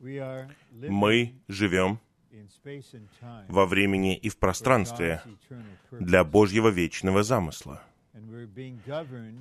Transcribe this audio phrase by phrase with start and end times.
[0.00, 2.00] Мы живем
[3.48, 5.22] во времени и в пространстве
[5.90, 7.82] для Божьего вечного замысла.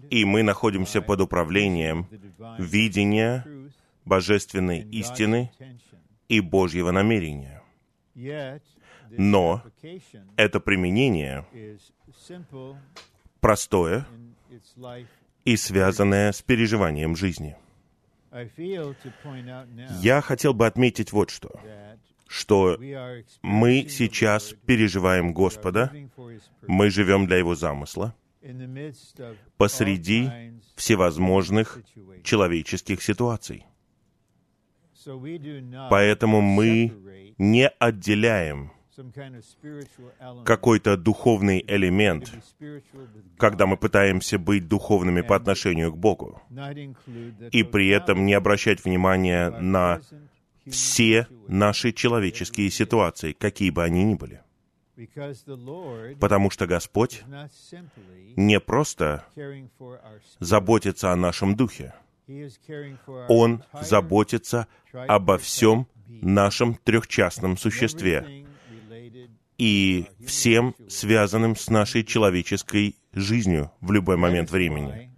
[0.10, 2.08] И мы находимся под управлением
[2.60, 3.46] видения
[4.06, 5.52] божественной истины
[6.28, 7.62] и Божьего намерения.
[9.10, 9.64] Но
[10.36, 11.46] это применение
[13.40, 14.08] простое
[15.46, 17.56] и связанное с переживанием жизни.
[20.02, 21.60] Я хотел бы отметить вот что.
[22.28, 22.78] что
[23.42, 25.92] мы сейчас переживаем Господа,
[26.68, 28.14] мы живем для Его замысла,
[29.58, 30.30] посреди
[30.76, 31.80] всевозможных
[32.24, 33.66] человеческих ситуаций.
[35.90, 36.94] Поэтому мы
[37.38, 38.72] не отделяем
[40.46, 42.34] какой-то духовный элемент,
[43.38, 46.42] когда мы пытаемся быть духовными по отношению к Богу,
[47.52, 50.02] и при этом не обращать внимания на
[50.70, 54.42] все наши человеческие ситуации, какие бы они ни были.
[56.20, 57.24] Потому что Господь
[58.36, 59.26] не просто
[60.40, 61.94] заботится о нашем духе,
[63.30, 68.47] Он заботится обо всем нашем трехчастном существе
[69.58, 75.12] и всем связанным с нашей человеческой жизнью в любой момент времени.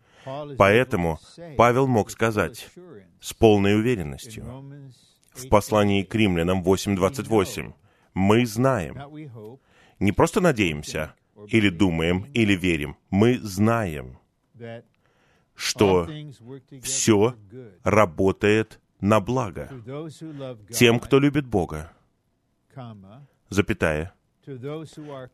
[0.58, 1.20] Поэтому
[1.58, 2.70] Павел мог сказать
[3.20, 4.46] с полной уверенностью
[5.34, 7.74] в послании к римлянам 8.28,
[8.14, 8.98] мы знаем,
[10.00, 11.14] не просто надеемся,
[11.48, 14.20] или думаем, или верим, мы знаем,
[15.56, 16.10] что
[16.82, 17.36] все
[17.84, 19.70] работает на благо.
[20.72, 21.92] Тем, кто любит Бога,
[23.50, 24.14] запятая,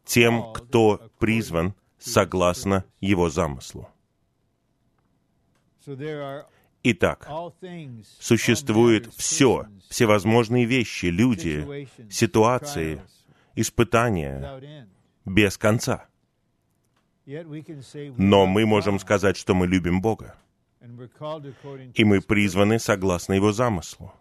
[0.05, 3.89] тем, кто призван согласно Его замыслу.
[6.83, 7.27] Итак,
[8.19, 13.01] существует все, всевозможные вещи, люди, ситуации,
[13.55, 14.87] испытания
[15.25, 16.07] без конца.
[17.25, 20.35] Но мы можем сказать, что мы любим Бога.
[21.95, 24.13] И мы призваны согласно Его замыслу.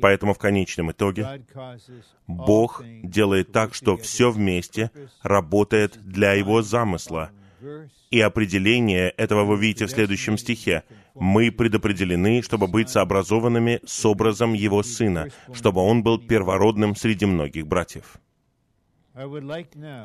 [0.00, 1.44] Поэтому в конечном итоге
[2.26, 4.90] Бог делает так, что все вместе
[5.22, 7.30] работает для Его замысла.
[8.10, 10.84] И определение этого вы видите в следующем стихе.
[11.14, 17.66] «Мы предопределены, чтобы быть сообразованными с образом Его Сына, чтобы Он был первородным среди многих
[17.66, 18.18] братьев».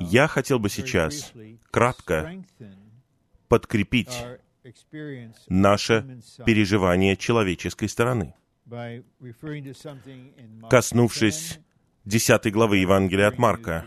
[0.02, 1.32] Я хотел бы сейчас
[1.72, 2.44] кратко
[3.48, 4.26] подкрепить
[5.48, 8.34] наше переживание человеческой стороны
[10.70, 11.60] коснувшись
[12.06, 13.86] десятой главы Евангелия от Марка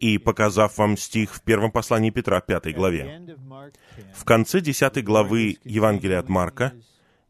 [0.00, 3.36] и показав вам стих в первом послании Петра, пятой главе.
[4.14, 6.72] В конце десятой главы Евангелия от Марка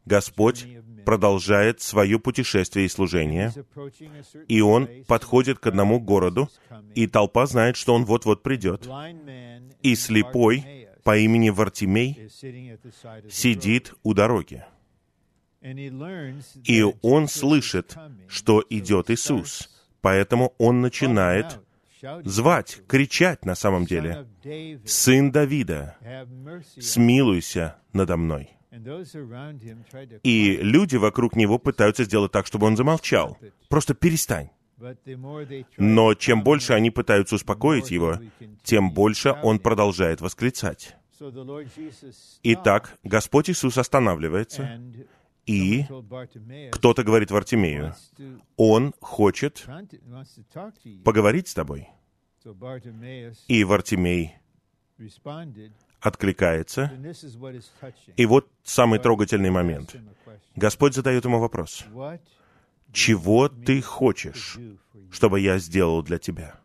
[0.05, 0.67] Господь
[1.05, 3.53] продолжает свое путешествие и служение,
[4.47, 6.49] и Он подходит к одному городу,
[6.95, 8.87] и толпа знает, что Он вот-вот придет.
[9.81, 12.29] И слепой по имени Вартимей
[13.29, 14.65] сидит у дороги.
[15.61, 17.95] И он слышит,
[18.27, 19.69] что идет Иисус.
[20.01, 21.59] Поэтому он начинает
[22.23, 24.27] звать, кричать на самом деле,
[24.85, 25.97] «Сын Давида,
[26.79, 28.51] смилуйся надо мной».
[30.23, 33.37] И люди вокруг него пытаются сделать так, чтобы он замолчал.
[33.67, 34.49] Просто перестань.
[35.77, 38.19] Но чем больше они пытаются успокоить его,
[38.63, 40.95] тем больше он продолжает восклицать.
[42.43, 44.79] Итак, Господь Иисус останавливается,
[45.45, 45.85] и
[46.71, 47.95] кто-то говорит Вартимею,
[48.55, 49.67] он хочет
[51.03, 51.89] поговорить с тобой.
[53.47, 54.35] И Вартимей
[55.99, 56.91] откликается.
[58.15, 59.95] И вот самый трогательный момент.
[60.55, 61.85] Господь задает ему вопрос.
[62.91, 64.57] Чего ты хочешь,
[65.11, 66.59] чтобы я сделал для тебя?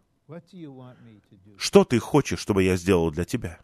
[1.58, 3.60] Что ты хочешь, чтобы я сделал для тебя?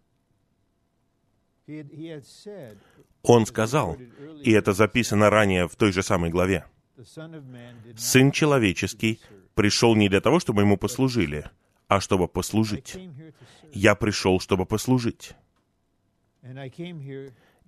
[3.22, 3.96] Он сказал,
[4.42, 6.64] и это записано ранее в той же самой главе,
[7.96, 9.20] «Сын человеческий
[9.54, 11.50] пришел не для того, чтобы ему послужили,
[11.88, 12.96] а чтобы послужить.
[13.72, 15.34] Я пришел, чтобы послужить.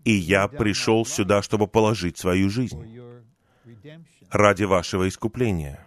[0.04, 3.00] И я пришел сюда, чтобы положить свою жизнь
[4.30, 5.86] ради вашего искупления.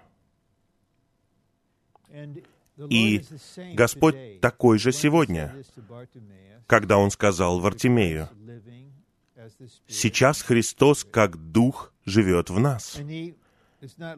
[2.90, 3.24] И
[3.74, 5.56] Господь такой же сегодня,
[6.68, 8.30] когда Он сказал Вартимею,
[9.88, 12.98] Сейчас Христос как Дух живет в нас.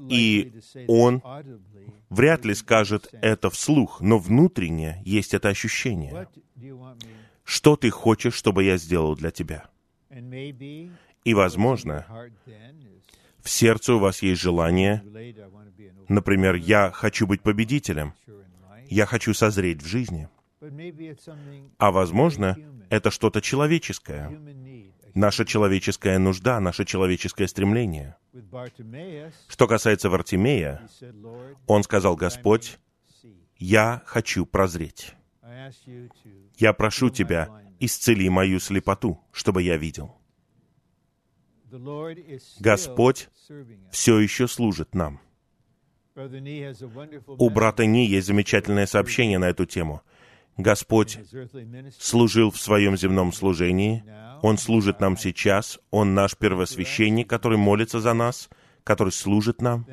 [0.09, 0.53] И
[0.87, 1.21] Он
[2.09, 6.27] вряд ли скажет это вслух, но внутренне есть это ощущение.
[7.43, 9.69] Что ты хочешь, чтобы я сделал для тебя?
[11.23, 12.05] И, возможно,
[13.47, 15.01] В сердце у вас есть желание,
[16.09, 18.13] например, «Я хочу быть победителем»,
[18.89, 20.27] «Я хочу созреть в жизни».
[21.77, 22.57] А возможно,
[22.89, 24.37] это что-то человеческое,
[25.17, 28.15] наша человеческая нужда, наше человеческое стремление.
[29.47, 30.87] Что касается Вартимея,
[31.65, 32.77] он сказал, «Господь,
[33.57, 35.13] я хочу прозреть.
[36.57, 37.49] Я прошу Тебя,
[37.79, 40.15] исцели мою слепоту, чтобы я видел».
[42.59, 43.29] Господь
[43.91, 45.19] все еще служит нам.
[47.27, 50.01] У брата Ни есть замечательное сообщение на эту тему.
[50.57, 51.19] Господь
[51.99, 54.03] служил в своем земном служении,
[54.41, 58.49] Он служит нам сейчас, Он наш первосвященник, который молится за нас,
[58.83, 59.85] который служит нам.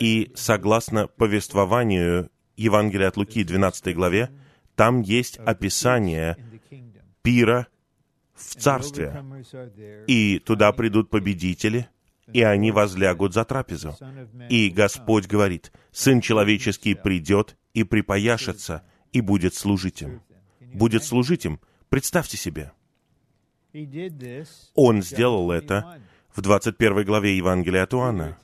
[0.00, 4.30] И согласно повествованию Евангелия от Луки, 12 главе,
[4.74, 6.36] там есть описание
[7.22, 7.66] пира
[8.34, 9.22] в царстве.
[10.06, 11.88] И туда придут победители,
[12.32, 13.96] и они возлягут за трапезу.
[14.48, 18.82] И Господь говорит, «Сын человеческий придет и припояшется,
[19.12, 20.22] и будет служить им».
[20.74, 21.60] Будет служить им.
[21.88, 22.72] Представьте себе.
[24.74, 26.00] Он сделал это
[26.34, 28.38] в 21 главе Евангелия от Иоанна.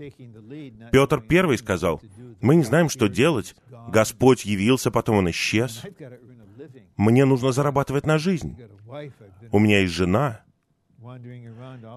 [0.93, 2.03] Петр первый сказал,
[2.41, 3.55] «Мы не знаем, что делать.
[3.88, 5.82] Господь явился, потом он исчез.
[6.97, 8.59] Мне нужно зарабатывать на жизнь.
[9.50, 10.43] У меня есть жена.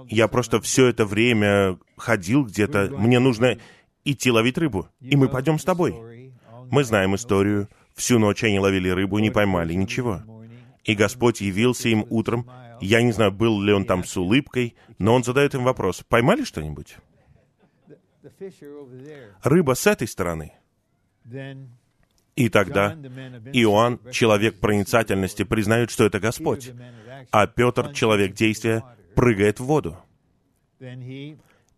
[0.08, 2.90] Я просто все это время ходил где-то.
[2.98, 3.58] Мне нужно
[4.06, 4.88] идти ловить рыбу.
[5.02, 6.32] И мы пойдем с тобой.
[6.70, 7.68] Мы знаем историю.
[7.96, 10.22] Всю ночь они ловили рыбу не поймали ничего.
[10.84, 12.50] И Господь явился им утром.
[12.80, 16.04] Я не знаю, был ли он там с улыбкой, но он задает им вопрос.
[16.08, 16.98] Поймали что-нибудь?
[19.44, 20.54] Рыба с этой стороны.
[22.36, 22.94] И тогда
[23.54, 26.72] Иоанн, человек проницательности, признает, что это Господь,
[27.30, 28.84] а Петр, человек действия,
[29.16, 29.98] прыгает в воду.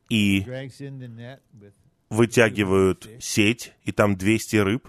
[0.09, 0.45] И
[2.13, 4.87] вытягивают сеть, и там 200 рыб.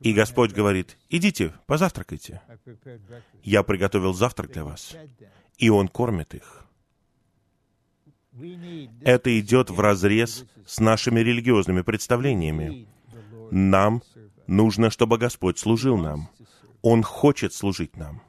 [0.00, 2.42] И Господь говорит, идите, позавтракайте.
[3.42, 4.96] Я приготовил завтрак для вас.
[5.58, 6.64] И Он кормит их.
[9.00, 12.86] Это идет в разрез с нашими религиозными представлениями.
[13.50, 14.02] Нам
[14.46, 16.28] нужно, чтобы Господь служил нам.
[16.82, 18.20] Он хочет служить нам.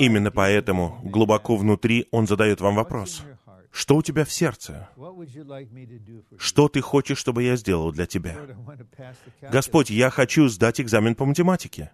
[0.00, 3.22] Именно поэтому глубоко внутри Он задает вам вопрос.
[3.70, 4.88] Что у тебя в сердце?
[6.38, 8.36] Что ты хочешь, чтобы я сделал для тебя?
[9.40, 11.92] Господь, я хочу сдать экзамен по математике.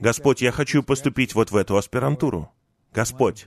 [0.00, 2.50] Господь, я хочу поступить вот в эту аспирантуру.
[2.92, 3.46] Господь,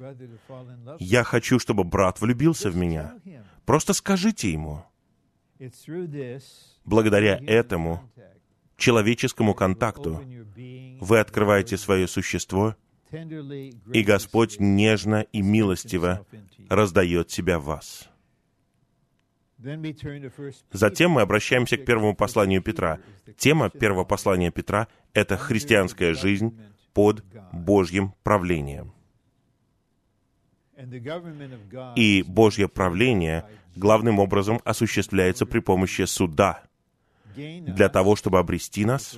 [0.99, 3.15] я хочу, чтобы брат влюбился в меня.
[3.65, 4.83] Просто скажите ему.
[6.85, 8.09] Благодаря этому
[8.77, 10.23] человеческому контакту
[11.01, 12.75] вы открываете свое существо,
[13.11, 16.25] и Господь нежно и милостиво
[16.69, 18.09] раздает себя в вас.
[20.71, 22.99] Затем мы обращаемся к первому посланию Петра.
[23.37, 26.57] Тема первого послания Петра— это христианская жизнь
[26.93, 28.93] под Божьим правлением.
[31.95, 33.45] И Божье правление
[33.75, 36.63] главным образом осуществляется при помощи суда
[37.35, 39.17] для того, чтобы обрести нас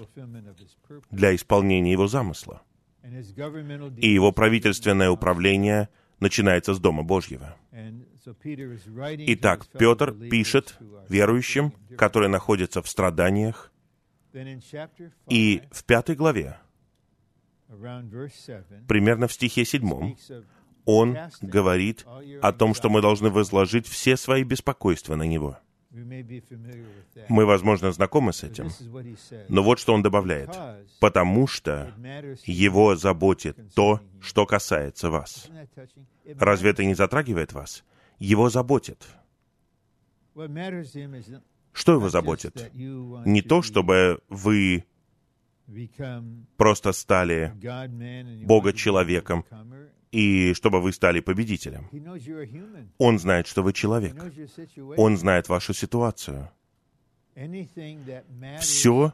[1.11, 2.63] для исполнения Его замысла.
[3.03, 5.89] И Его правительственное управление
[6.19, 7.55] начинается с Дома Божьего.
[9.27, 10.77] Итак, Петр пишет
[11.09, 13.71] верующим, которые находятся в страданиях,
[15.29, 16.57] и в пятой главе,
[18.87, 20.17] примерно в стихе седьмом,
[20.85, 22.05] он говорит
[22.41, 25.57] о том, что мы должны возложить все свои беспокойства на Него.
[27.27, 28.69] Мы, возможно, знакомы с этим.
[29.49, 30.49] Но вот что он добавляет.
[30.99, 31.93] «Потому что
[32.45, 35.49] Его заботит то, что касается вас».
[36.39, 37.83] Разве это не затрагивает вас?
[38.19, 39.05] Его заботит.
[41.73, 42.71] Что его заботит?
[42.73, 44.85] Не то, чтобы вы
[46.57, 47.53] просто стали
[48.45, 49.45] Бога-человеком
[50.11, 51.89] и чтобы вы стали победителем.
[52.97, 54.15] Он знает, что вы человек.
[54.97, 56.49] Он знает вашу ситуацию.
[58.59, 59.13] Все,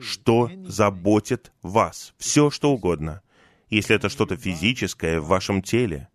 [0.00, 3.22] что заботит вас, все, что угодно.
[3.68, 6.08] Если это что-то физическое в вашем теле,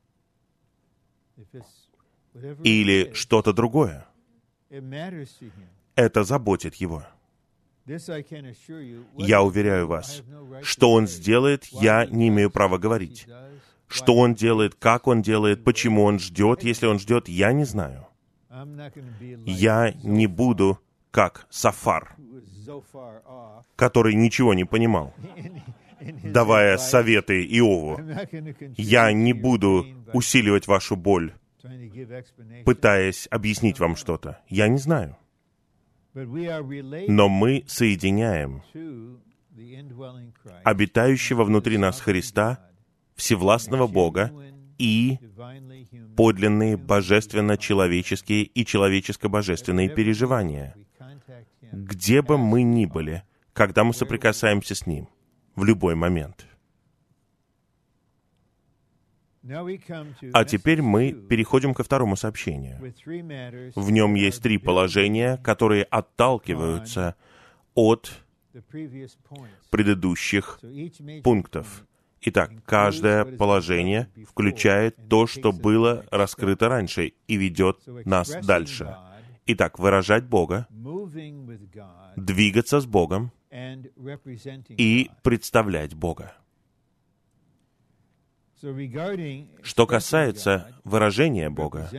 [2.63, 4.07] или что-то другое,
[5.95, 7.03] это заботит его.
[9.17, 10.23] Я уверяю вас,
[10.61, 13.27] что он сделает, я не имею права говорить.
[13.91, 18.07] Что он делает, как он делает, почему он ждет, если он ждет, я не знаю.
[19.45, 20.79] Я не буду
[21.11, 22.15] как Сафар,
[23.75, 25.13] который ничего не понимал,
[26.23, 27.99] давая советы Иову.
[28.77, 31.33] Я не буду усиливать вашу боль
[32.65, 34.39] пытаясь объяснить вам что-то.
[34.47, 35.17] Я не знаю.
[36.13, 38.63] Но мы соединяем
[40.63, 42.70] обитающего внутри нас Христа,
[43.21, 44.31] всевластного Бога
[44.79, 45.19] и
[46.17, 50.75] подлинные божественно-человеческие и человеческо-божественные переживания,
[51.71, 53.23] где бы мы ни были,
[53.53, 55.07] когда мы соприкасаемся с Ним,
[55.55, 56.47] в любой момент.
[60.33, 62.79] А теперь мы переходим ко второму сообщению.
[63.75, 67.15] В нем есть три положения, которые отталкиваются
[67.75, 68.11] от
[69.69, 70.59] предыдущих
[71.23, 71.85] пунктов.
[72.23, 78.95] Итак, каждое положение включает то, что было раскрыто раньше и ведет нас дальше.
[79.47, 80.67] Итак, выражать Бога,
[82.15, 83.31] двигаться с Богом
[84.69, 86.35] и представлять Бога.
[89.63, 91.89] Что касается выражения Бога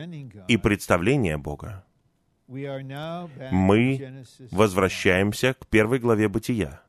[0.47, 1.83] и представления Бога,
[2.47, 6.81] мы возвращаемся к первой главе Бытия.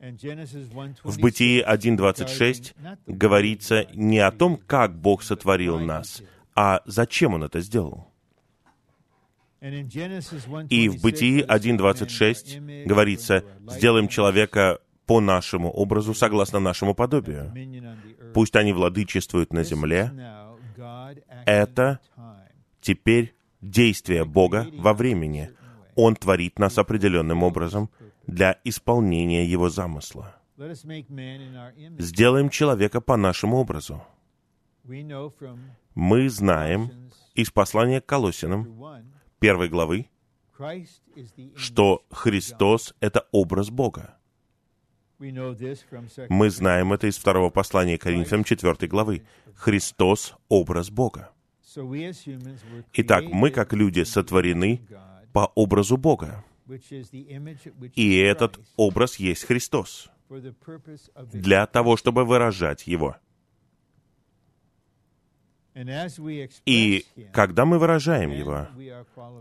[0.00, 2.74] В Бытии 1.26
[3.06, 6.22] говорится не о том, как Бог сотворил нас,
[6.54, 8.10] а зачем Он это сделал.
[10.68, 17.52] И в Бытии 1.26 говорится, «Сделаем человека по нашему образу, согласно нашему подобию.
[18.34, 20.12] Пусть они владычествуют на земле».
[21.46, 22.00] Это
[22.82, 25.50] теперь действие Бога во времени.
[25.94, 27.88] Он творит нас определенным образом
[28.26, 30.36] для исполнения Его замысла.
[31.98, 34.02] Сделаем человека по нашему образу.
[35.94, 39.02] Мы знаем из послания к Колосинам,
[39.38, 40.08] первой главы,
[41.56, 44.16] что Христос— это образ Бога.
[45.18, 49.24] Мы знаем это из второго послания к Коринфянам 4 главы.
[49.54, 51.30] Христос— образ Бога.
[52.92, 54.86] Итак, мы, как люди, сотворены
[55.32, 56.44] по образу Бога.
[57.94, 60.10] И этот образ есть Христос
[61.32, 63.16] для того, чтобы выражать Его.
[66.64, 68.68] И когда мы выражаем Его,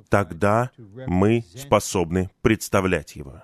[0.10, 3.44] тогда мы способны представлять Его.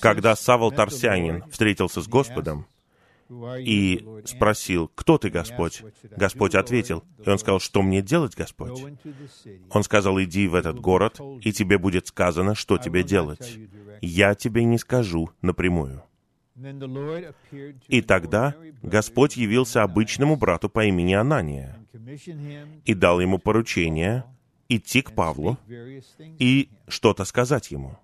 [0.00, 2.66] Когда Савол Тарсянин встретился с Господом,
[3.28, 5.82] и спросил, «Кто ты, Господь?»
[6.16, 8.84] Господь ответил, и он сказал, «Что мне делать, Господь?»
[9.70, 13.58] Он сказал, «Иди в этот город, и тебе будет сказано, что тебе делать.
[14.00, 16.02] Я тебе не скажу напрямую».
[17.88, 21.78] И тогда Господь явился обычному брату по имени Анания
[22.84, 24.24] и дал ему поручение
[24.68, 25.58] идти к Павлу
[26.38, 27.98] и что-то сказать ему.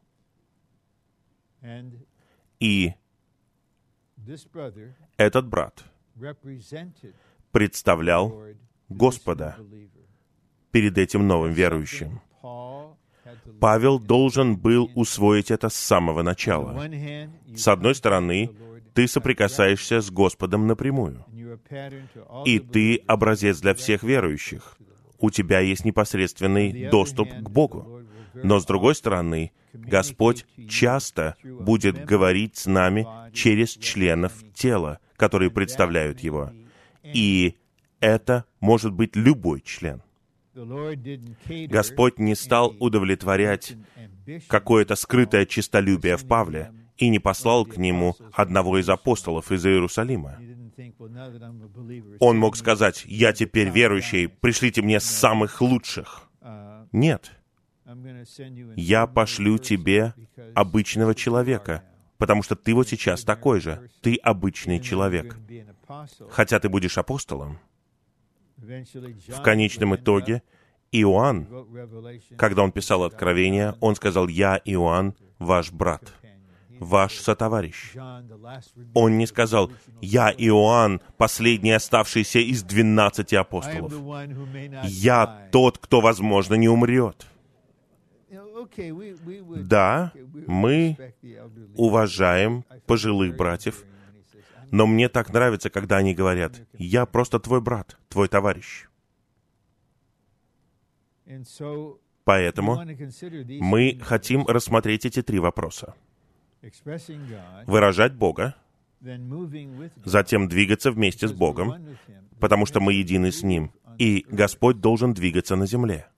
[2.61, 2.95] И
[5.17, 5.85] этот брат
[7.51, 8.45] представлял
[8.89, 9.57] Господа
[10.71, 12.21] перед этим новым верующим.
[13.61, 16.83] Павел должен был усвоить это с самого начала.
[17.55, 18.51] С одной стороны,
[18.95, 21.25] ты соприкасаешься с Господом напрямую,
[22.45, 24.77] и ты образец для всех верующих.
[25.19, 28.02] У тебя есть непосредственный доступ к Богу.
[28.35, 36.21] Но с другой стороны, Господь часто будет говорить с нами через членов тела, которые представляют
[36.21, 36.51] Его.
[37.03, 37.57] И
[38.01, 40.03] это может быть любой член.
[40.55, 43.77] Господь не стал удовлетворять
[44.49, 50.39] какое-то скрытое честолюбие в Павле и не послал к нему одного из апостолов из Иерусалима.
[52.21, 56.29] Он мог сказать, «Я теперь верующий, пришлите мне самых лучших».
[56.93, 57.33] Нет
[58.77, 60.15] я пошлю тебе
[60.55, 61.83] обычного человека,
[62.19, 63.91] потому что ты вот сейчас такой же.
[64.01, 65.37] Ты обычный человек.
[66.31, 67.59] Хотя ты будешь апостолом.
[68.57, 70.43] В конечном итоге
[70.93, 71.49] Иоанн,
[72.37, 76.13] когда он писал Откровение, он сказал, «Я, Иоанн, ваш брат,
[76.79, 77.95] ваш сотоварищ».
[78.95, 83.93] Он не сказал, «Я, Иоанн, последний оставшийся из двенадцати апостолов».
[84.85, 87.27] «Я тот, кто, возможно, не умрет».
[89.65, 90.13] Да,
[90.47, 90.97] мы
[91.77, 93.85] уважаем пожилых братьев,
[94.71, 98.89] но мне так нравится, когда они говорят, «Я просто твой брат, твой товарищ».
[102.25, 102.81] Поэтому
[103.61, 105.95] мы хотим рассмотреть эти три вопроса.
[107.67, 108.55] Выражать Бога,
[110.05, 111.97] затем двигаться вместе с Богом,
[112.39, 116.12] потому что мы едины с Ним, и Господь должен двигаться на земле.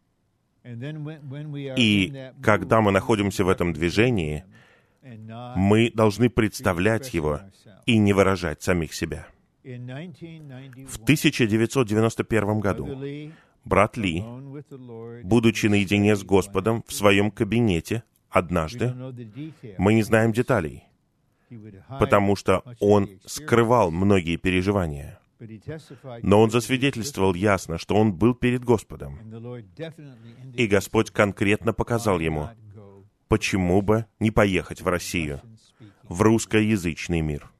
[0.64, 4.44] И когда мы находимся в этом движении,
[5.56, 7.40] мы должны представлять его
[7.84, 9.26] и не выражать самих себя.
[9.62, 9.68] В
[11.02, 12.88] 1991 году
[13.64, 14.24] брат Ли,
[15.22, 18.94] будучи наедине с Господом в своем кабинете однажды,
[19.78, 20.84] мы не знаем деталей,
[21.98, 25.18] потому что он скрывал многие переживания.
[26.22, 29.18] Но он засвидетельствовал ясно, что он был перед Господом.
[30.54, 32.50] И Господь конкретно показал ему,
[33.28, 35.40] почему бы не поехать в Россию,
[36.02, 37.50] в русскоязычный мир.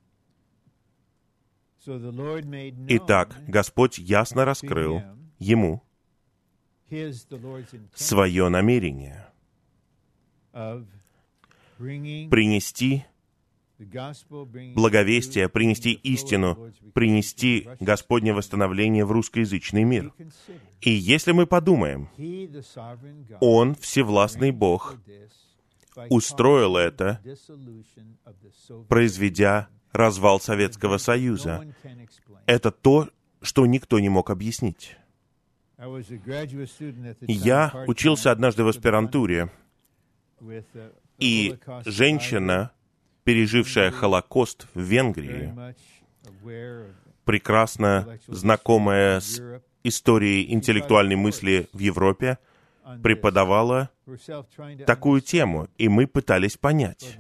[2.89, 5.03] Итак, Господь ясно раскрыл
[5.39, 5.83] ему
[7.95, 9.27] свое намерение
[11.77, 13.05] принести
[14.75, 20.13] благовестие, принести истину, принести Господне восстановление в русскоязычный мир.
[20.81, 22.09] И если мы подумаем,
[23.41, 24.97] Он, всевластный Бог,
[26.11, 27.21] устроил это,
[28.89, 31.65] произведя развал Советского Союза.
[32.47, 33.09] Это то,
[33.41, 34.97] что никто не мог объяснить.
[37.21, 39.51] Я учился однажды в аспирантуре,
[41.19, 42.73] и женщина,
[43.25, 45.53] пережившая Холокост в Венгрии,
[47.25, 49.43] прекрасно знакомая с
[49.83, 52.39] историей интеллектуальной мысли в Европе,
[53.03, 53.91] преподавала
[54.87, 57.19] такую тему, и мы пытались понять.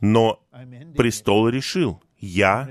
[0.00, 0.42] Но
[0.96, 2.68] престол решил, я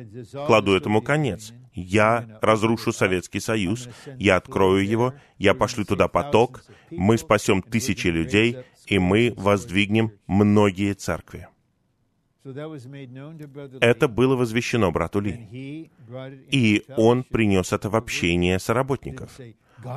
[0.48, 1.54] кладу этому конец.
[1.74, 3.88] Я разрушу Советский Союз,
[4.18, 10.94] я открою его, я пошлю туда поток, мы спасем тысячи людей, и мы воздвигнем многие
[10.94, 11.48] церкви.
[12.44, 15.90] Это было возвещено брату Ли.
[16.52, 19.40] И он принес это в общение соработников.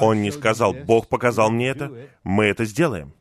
[0.00, 3.12] Он не сказал, Бог показал мне это, мы это сделаем.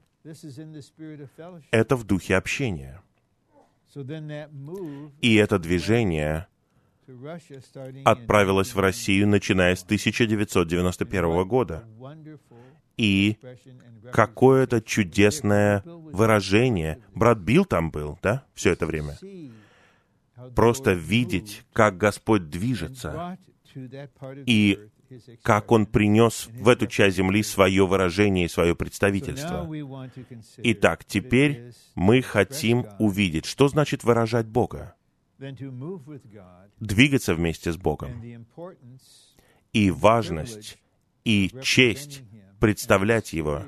[1.71, 3.01] Это в духе общения.
[5.21, 6.47] И это движение
[8.05, 11.83] отправилось в Россию, начиная с 1991 года.
[12.97, 13.37] И
[14.11, 16.99] какое-то чудесное выражение.
[17.15, 19.17] Брат Билл там был, да, все это время.
[20.55, 23.37] Просто видеть, как Господь движется,
[24.45, 24.89] и
[25.41, 29.69] как Он принес в эту часть земли свое выражение и свое представительство.
[30.57, 34.95] Итак, теперь мы хотим увидеть, что значит выражать Бога,
[36.79, 38.45] двигаться вместе с Богом,
[39.71, 40.77] и важность,
[41.25, 42.23] и честь
[42.63, 43.63] представлять Его,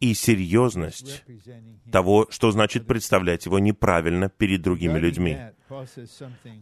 [0.00, 1.24] и серьезность
[1.92, 5.38] того, что значит представлять Его неправильно перед другими людьми.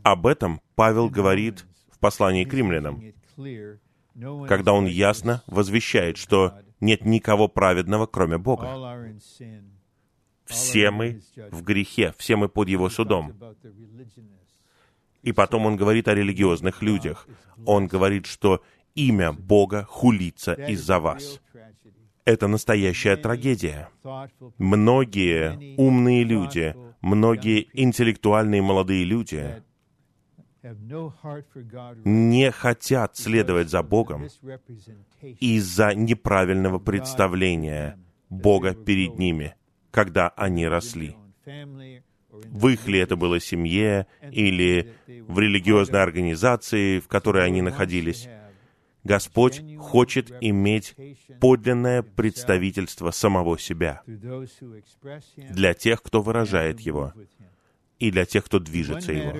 [0.03, 3.03] Об этом Павел говорит в послании к римлянам
[4.49, 8.69] когда он ясно возвещает, что нет никого праведного, кроме Бога.
[10.45, 13.35] Все мы в грехе, все мы под Его судом.
[15.23, 17.27] И потом он говорит о религиозных людях.
[17.67, 18.63] Он говорит, что
[18.95, 21.41] имя Бога хулится из-за вас.
[22.27, 23.89] Это настоящая трагедия.
[24.59, 29.63] Многие умные люди, многие интеллектуальные молодые люди
[32.05, 34.27] не хотят следовать за Богом
[35.23, 37.97] из-за неправильного представления
[38.29, 39.55] Бога перед ними,
[39.93, 41.15] когда они росли.
[41.47, 48.29] В их ли это было семье или в религиозной организации, в которой они находились.
[49.07, 50.97] Господь хочет иметь
[51.41, 57.13] подлинное представительство самого себя для тех, кто выражает его
[57.99, 59.33] и для тех, кто движется его.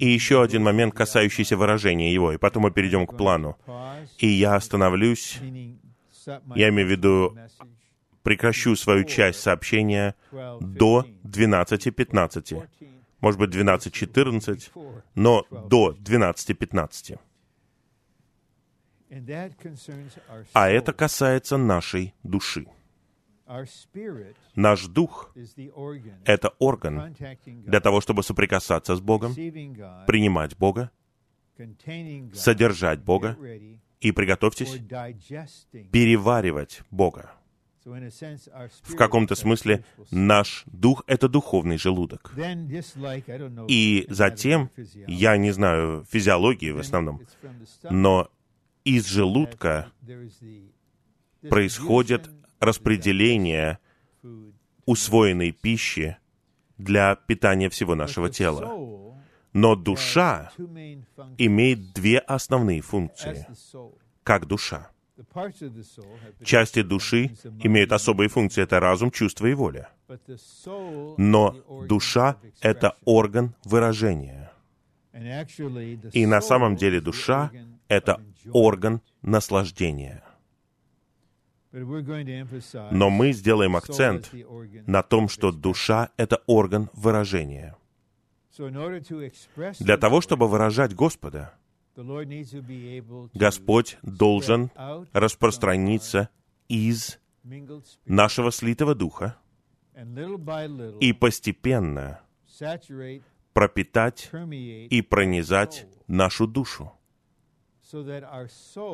[0.00, 3.56] И еще один момент, касающийся выражения его, и потом мы перейдем к плану.
[4.18, 5.38] И я остановлюсь,
[6.56, 7.38] я имею в виду,
[8.22, 10.16] прекращу свою часть сообщения
[10.60, 12.68] до 12.15.
[13.20, 14.70] Может быть, 12.14,
[15.14, 17.18] но до 12.15.
[20.52, 22.66] А это касается нашей души.
[24.56, 25.32] Наш дух—
[26.24, 27.14] это орган
[27.44, 30.90] для того, чтобы соприкасаться с Богом, принимать Бога,
[32.34, 33.36] содержать Бога
[34.00, 34.80] и, приготовьтесь,
[35.92, 37.32] переваривать Бога.
[37.84, 42.34] В каком-то смысле наш дух— это духовный желудок.
[43.68, 44.70] И затем,
[45.06, 47.20] я не знаю физиологии в основном,
[47.88, 48.28] но
[48.86, 49.92] из желудка
[51.50, 53.78] происходит распределение
[54.86, 56.16] усвоенной пищи
[56.78, 59.12] для питания всего нашего тела.
[59.52, 60.52] Но душа
[61.36, 63.46] имеет две основные функции,
[64.22, 64.90] как душа.
[66.44, 68.62] Части души имеют особые функции.
[68.62, 69.88] Это разум, чувство и воля.
[71.16, 71.56] Но
[71.88, 74.52] душа— это орган выражения.
[76.12, 77.50] И на самом деле душа—
[77.88, 78.22] это
[78.52, 80.22] орган наслаждения.
[81.72, 84.32] Но мы сделаем акцент
[84.86, 87.76] на том, что душа— это орган выражения.
[89.80, 91.54] Для того, чтобы выражать Господа,
[93.34, 94.70] Господь должен
[95.12, 96.30] распространиться
[96.68, 97.18] из
[98.04, 99.36] нашего слитого духа
[101.00, 102.20] и постепенно
[103.52, 104.30] пропитать
[104.90, 106.92] и пронизать нашу душу,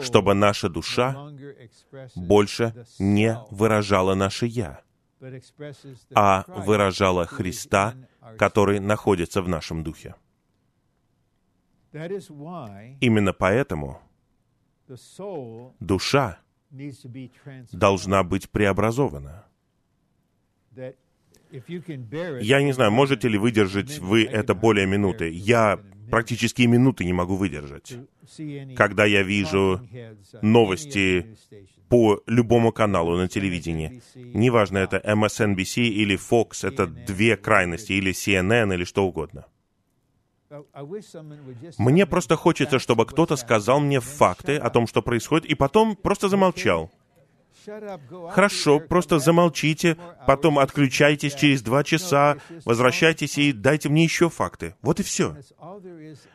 [0.03, 1.17] чтобы наша душа
[2.15, 4.83] больше не выражала наше «я»,
[6.15, 7.95] а выражала Христа,
[8.39, 10.15] который находится в нашем духе.
[13.01, 14.01] Именно поэтому
[15.81, 16.39] душа
[17.73, 19.45] должна быть преобразована.
[22.41, 25.31] Я не знаю, можете ли выдержать вы это более минуты.
[25.31, 25.79] Я
[26.13, 27.97] практически минуты не могу выдержать.
[28.77, 29.81] Когда я вижу
[30.43, 31.39] новости
[31.89, 38.75] по любому каналу на телевидении, неважно, это MSNBC или Fox, это две крайности, или CNN,
[38.75, 39.47] или что угодно.
[41.79, 46.29] Мне просто хочется, чтобы кто-то сказал мне факты о том, что происходит, и потом просто
[46.29, 46.91] замолчал.
[48.31, 49.97] Хорошо, просто замолчите,
[50.27, 54.75] потом отключайтесь через два часа, возвращайтесь и дайте мне еще факты.
[54.83, 55.37] Вот и все.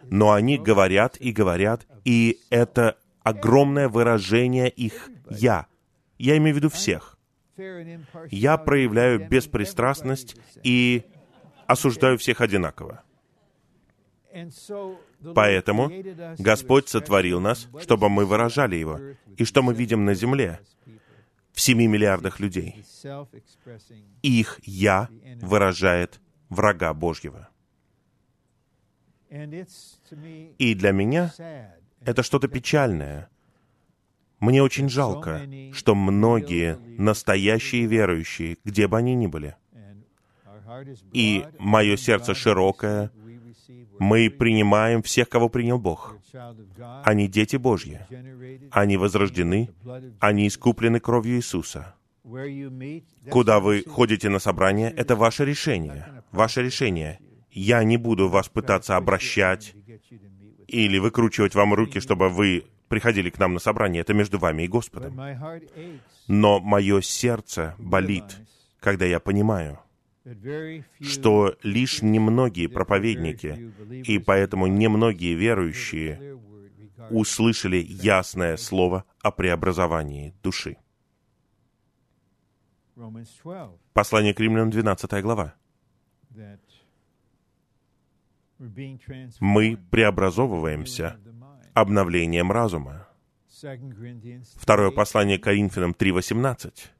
[0.03, 5.67] Но они говорят и говорят, и это огромное выражение их «я».
[6.17, 7.17] Я имею в виду всех.
[8.31, 11.03] Я проявляю беспристрастность и
[11.67, 13.03] осуждаю всех одинаково.
[15.33, 15.91] Поэтому
[16.37, 18.99] Господь сотворил нас, чтобы мы выражали Его.
[19.35, 20.59] И что мы видим на земле?
[21.57, 22.85] В семи миллиардах людей.
[24.21, 25.09] Их «я»
[25.41, 27.49] выражает врага Божьего.
[29.31, 31.33] И для меня
[32.05, 33.31] это что-то печальное.
[34.39, 39.55] Мне очень жалко, что многие настоящие верующие, где бы они ни были,
[41.11, 43.11] и мое сердце широкое,
[43.99, 46.17] мы принимаем всех, кого принял Бог.
[47.03, 47.99] Они дети Божьи.
[48.71, 49.69] Они возрождены.
[50.19, 51.95] Они искуплены кровью Иисуса.
[53.29, 56.23] Куда вы ходите на собрание, это ваше решение.
[56.31, 57.19] Ваше решение.
[57.51, 59.73] Я не буду вас пытаться обращать
[60.67, 64.01] или выкручивать вам руки, чтобы вы приходили к нам на собрание.
[64.01, 65.19] Это между вами и Господом.
[66.27, 68.37] Но мое сердце болит,
[68.79, 69.79] когда я понимаю,
[71.01, 73.71] что лишь немногие проповедники,
[74.09, 76.39] и поэтому немногие верующие
[77.09, 80.77] услышали ясное слово о преобразовании души.
[83.93, 85.55] Послание к римлянам, 12 глава.
[89.39, 91.19] Мы преобразовываемся
[91.73, 93.07] обновлением разума.
[94.55, 96.96] Второе послание к Коринфянам 3.18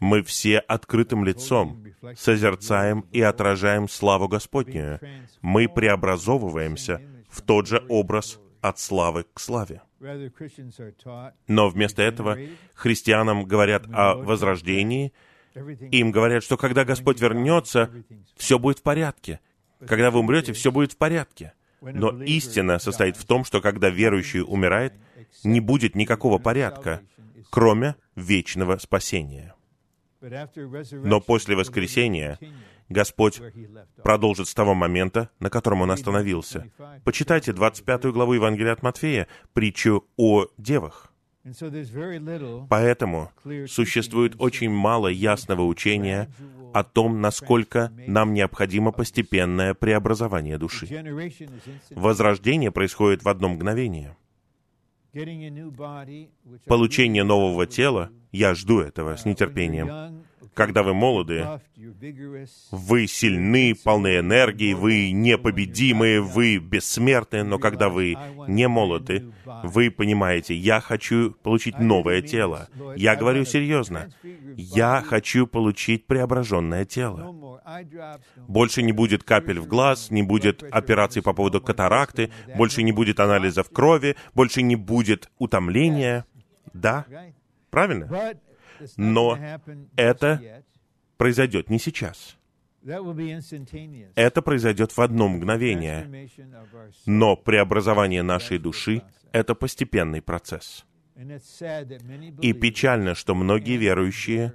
[0.00, 1.84] мы все открытым лицом
[2.16, 5.00] созерцаем и отражаем славу Господнюю.
[5.42, 9.82] Мы преобразовываемся в тот же образ от славы к славе.
[11.46, 12.38] Но вместо этого
[12.74, 15.12] христианам говорят о возрождении,
[15.90, 17.90] им говорят, что когда Господь вернется,
[18.36, 19.40] все будет в порядке.
[19.86, 21.52] Когда вы умрете, все будет в порядке.
[21.82, 24.94] Но истина состоит в том, что когда верующий умирает,
[25.44, 27.02] не будет никакого порядка,
[27.50, 29.54] кроме вечного спасения.
[30.20, 32.38] Но после воскресения
[32.88, 33.40] Господь
[34.02, 36.70] продолжит с того момента, на котором Он остановился.
[37.04, 41.12] Почитайте 25 главу Евангелия от Матфея, притчу о девах.
[42.68, 43.30] Поэтому
[43.68, 46.28] существует очень мало ясного учения
[46.74, 50.88] о том, насколько нам необходимо постепенное преобразование души.
[51.90, 54.16] Возрождение происходит в одно мгновение—
[56.66, 59.86] Получение нового тела, я жду этого с нетерпением.
[60.54, 61.46] Когда вы молоды,
[62.70, 68.16] вы сильны, полны энергии, вы непобедимы, вы бессмертны, но когда вы
[68.48, 69.32] не молоды,
[69.62, 72.68] вы понимаете, я хочу получить новое тело.
[72.96, 74.10] Я говорю серьезно.
[74.56, 77.34] Я хочу получить преображенное тело.
[78.48, 83.20] Больше не будет капель в глаз, не будет операций по поводу катаракты, больше не будет
[83.20, 86.24] анализов крови, больше не будет утомления.
[86.72, 87.06] Да,
[87.70, 88.36] правильно?
[88.96, 89.38] Но
[89.96, 90.62] это
[91.16, 92.36] произойдет не сейчас.
[94.14, 96.28] Это произойдет в одно мгновение.
[97.06, 100.84] Но преобразование нашей души— это постепенный процесс.
[102.42, 104.54] И печально, что многие верующие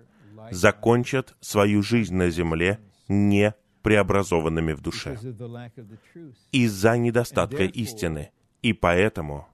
[0.51, 5.17] закончат свою жизнь на земле, не преобразованными в душе
[6.51, 8.31] из-за недостатка истины.
[8.61, 9.47] И поэтому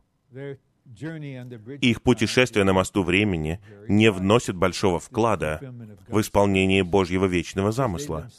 [1.81, 5.59] их путешествие на мосту времени не вносит большого вклада
[6.07, 8.29] в исполнение Божьего вечного замысла,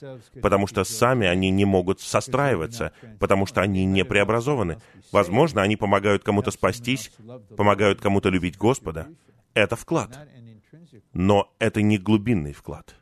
[0.40, 4.78] потому что сами они не могут состраиваться, потому что они не преобразованы.
[5.12, 7.12] Возможно, они помогают кому-то спастись,
[7.56, 9.08] помогают кому-то любить Господа.
[9.54, 10.18] Это вклад.
[11.12, 12.96] Но это не глубинный вклад.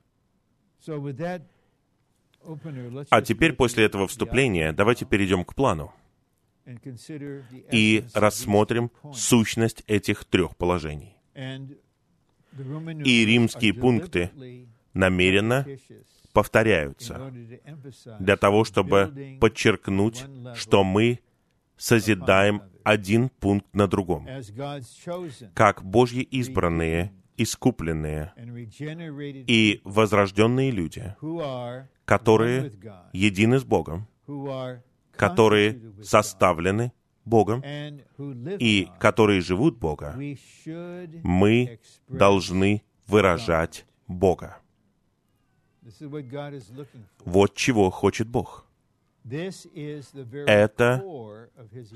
[3.10, 5.92] А теперь после этого вступления давайте перейдем к плану
[7.70, 11.16] и рассмотрим сущность этих трех положений.
[13.04, 14.30] И римские пункты
[14.94, 15.66] намеренно
[16.32, 17.32] повторяются
[18.18, 20.24] для того, чтобы подчеркнуть,
[20.54, 21.20] что мы
[21.76, 24.26] созидаем один пункт на другом.
[25.54, 28.32] Как Божьи избранные, искупленные
[29.46, 31.14] и возрожденные люди,
[32.04, 32.72] которые
[33.12, 34.06] едины с Богом,
[35.16, 36.92] которые составлены
[37.24, 37.62] Богом
[38.58, 40.16] и которые живут Бога,
[41.22, 44.58] мы должны выражать Бога.
[47.24, 48.66] Вот чего хочет Бог.
[50.46, 51.02] Это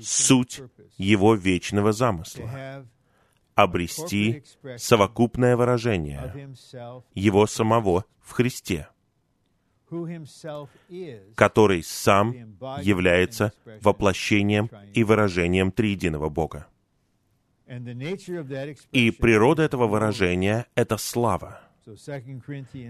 [0.01, 0.61] суть
[0.97, 2.85] Его вечного замысла—
[3.55, 4.43] обрести
[4.77, 6.53] совокупное выражение
[7.13, 8.87] Его самого в Христе—
[11.35, 12.33] который сам
[12.81, 16.67] является воплощением и выражением триединого Бога.
[18.91, 21.61] И природа этого выражения— это слава.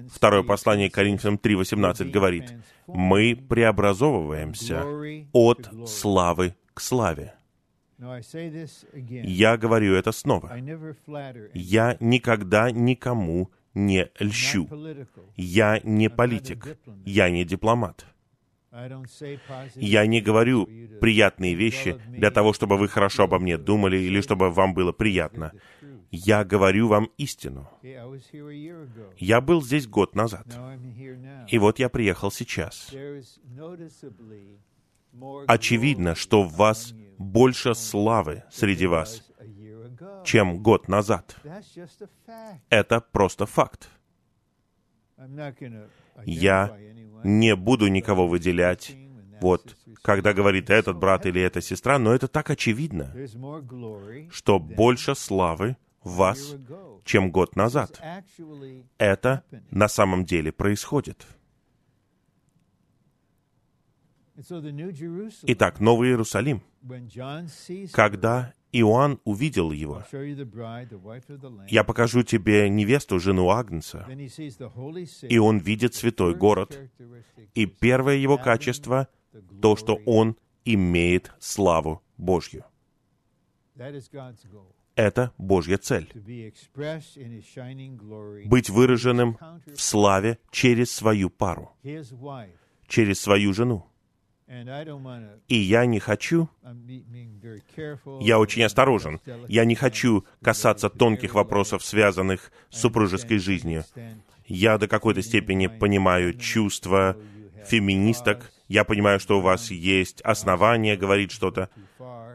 [0.09, 2.53] Второе послание Коринфянам 3.18 говорит,
[2.87, 4.83] «Мы преобразовываемся
[5.31, 7.33] от славы к славе».
[9.23, 10.51] Я говорю это снова.
[11.53, 14.69] Я никогда никому не льщу.
[15.35, 16.77] Я не политик.
[17.05, 18.05] Я не дипломат.
[19.75, 20.67] Я не говорю
[21.01, 25.51] приятные вещи для того, чтобы вы хорошо обо мне думали или чтобы вам было приятно.
[26.09, 27.69] Я говорю вам истину.
[29.17, 30.47] Я был здесь год назад.
[31.49, 32.93] И вот я приехал сейчас.
[35.47, 39.30] Очевидно, что в вас больше славы среди вас,
[40.23, 41.35] чем год назад.
[42.69, 43.89] Это просто факт.
[46.25, 46.77] Я
[47.23, 48.95] не буду никого выделять,
[49.41, 53.13] вот, когда говорит этот брат или эта сестра, но это так очевидно,
[54.29, 56.55] что больше славы в вас,
[57.05, 58.01] чем год назад.
[58.97, 61.25] Это на самом деле происходит.
[65.43, 66.63] Итак, Новый Иерусалим.
[67.91, 70.03] Когда Иоанн увидел его.
[71.67, 74.07] Я покажу тебе невесту, жену Агнца.
[75.29, 76.79] И он видит святой город.
[77.53, 79.07] И первое его качество—
[79.61, 82.65] то, что он имеет славу Божью.
[84.95, 86.11] Это Божья цель.
[88.45, 91.71] Быть выраженным в славе через свою пару,
[92.87, 93.90] через свою жену.
[95.47, 96.49] И я не хочу,
[98.19, 103.85] я очень осторожен, я не хочу касаться тонких вопросов, связанных с супружеской жизнью.
[104.45, 107.15] Я до какой-то степени понимаю чувства
[107.65, 111.69] феминисток, я понимаю, что у вас есть основания говорить что-то,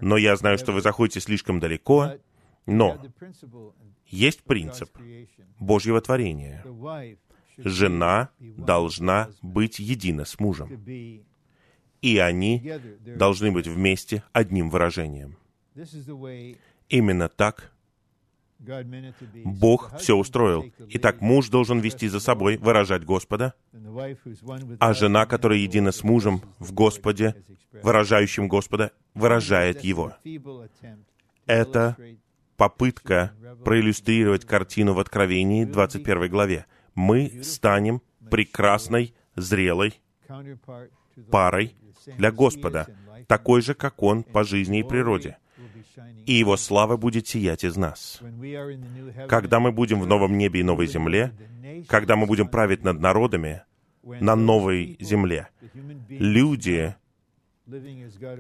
[0.01, 2.15] но я знаю, что вы заходите слишком далеко,
[2.65, 2.99] но
[4.07, 4.89] есть принцип
[5.59, 6.65] Божьего творения.
[7.59, 10.83] Жена должна быть едина с мужем
[12.07, 12.73] и они
[13.05, 15.37] должны быть вместе одним выражением.
[16.89, 17.73] Именно так
[19.45, 20.73] Бог все устроил.
[20.91, 23.55] Итак, муж должен вести за собой, выражать Господа,
[24.79, 27.35] а жена, которая едина с мужем в Господе,
[27.83, 30.15] выражающим Господа, выражает Его.
[31.45, 31.97] Это
[32.57, 33.33] попытка
[33.65, 36.67] проиллюстрировать картину в Откровении 21 главе.
[36.95, 40.01] Мы станем прекрасной, зрелой
[41.31, 41.75] парой,
[42.07, 42.87] для Господа,
[43.27, 45.37] такой же, как Он по жизни и природе.
[46.27, 48.21] И Его слава будет сиять из нас.
[49.29, 51.33] Когда мы будем в новом небе и новой земле,
[51.89, 53.63] когда мы будем править над народами
[54.03, 55.49] на новой земле,
[56.09, 56.95] люди,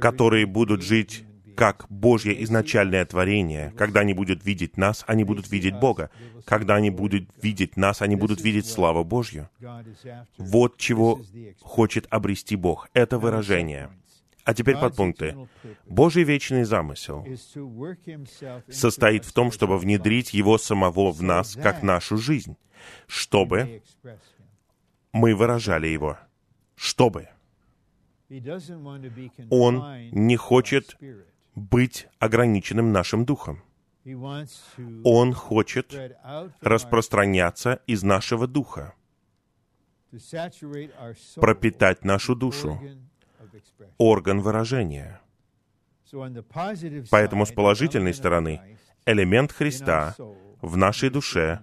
[0.00, 1.24] которые будут жить
[1.56, 3.72] как Божье изначальное творение.
[3.76, 6.10] Когда они будут видеть нас, они будут видеть Бога.
[6.44, 9.48] Когда они будут видеть нас, они будут видеть славу Божью.
[10.38, 11.20] Вот чего
[11.60, 12.88] хочет обрести Бог.
[12.94, 13.90] Это выражение.
[14.44, 15.36] А теперь подпункты.
[15.86, 17.26] Божий вечный замысел
[18.68, 22.56] состоит в том, чтобы внедрить Его самого в нас, как нашу жизнь,
[23.08, 23.82] чтобы
[25.12, 26.16] мы выражали Его.
[26.76, 27.28] чтобы.
[29.50, 30.96] Он не хочет
[31.56, 33.62] быть ограниченным нашим духом.
[35.02, 35.92] Он хочет
[36.60, 38.94] распространяться из нашего духа,
[41.34, 42.80] пропитать нашу душу,
[43.98, 45.20] орган выражения.
[47.10, 50.14] Поэтому с положительной стороны элемент Христа
[50.60, 51.60] в нашей душе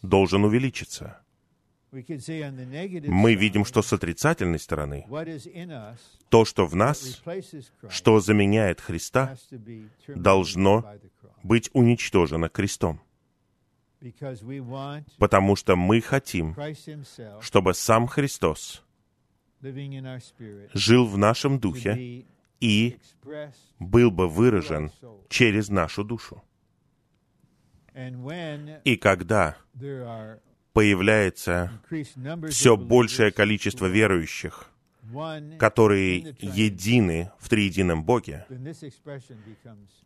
[0.00, 1.21] должен увеличиться.
[1.92, 5.06] Мы видим, что с отрицательной стороны
[6.30, 7.22] то, что в нас,
[7.90, 9.36] что заменяет Христа,
[10.08, 10.86] должно
[11.42, 13.00] быть уничтожено крестом.
[15.18, 16.56] Потому что мы хотим,
[17.40, 18.82] чтобы сам Христос
[20.72, 22.24] жил в нашем духе
[22.60, 22.98] и
[23.78, 24.90] был бы выражен
[25.28, 26.42] через нашу душу.
[28.84, 29.56] И когда
[30.72, 31.80] появляется
[32.48, 34.70] все большее количество верующих,
[35.58, 38.46] которые едины в триедином Боге,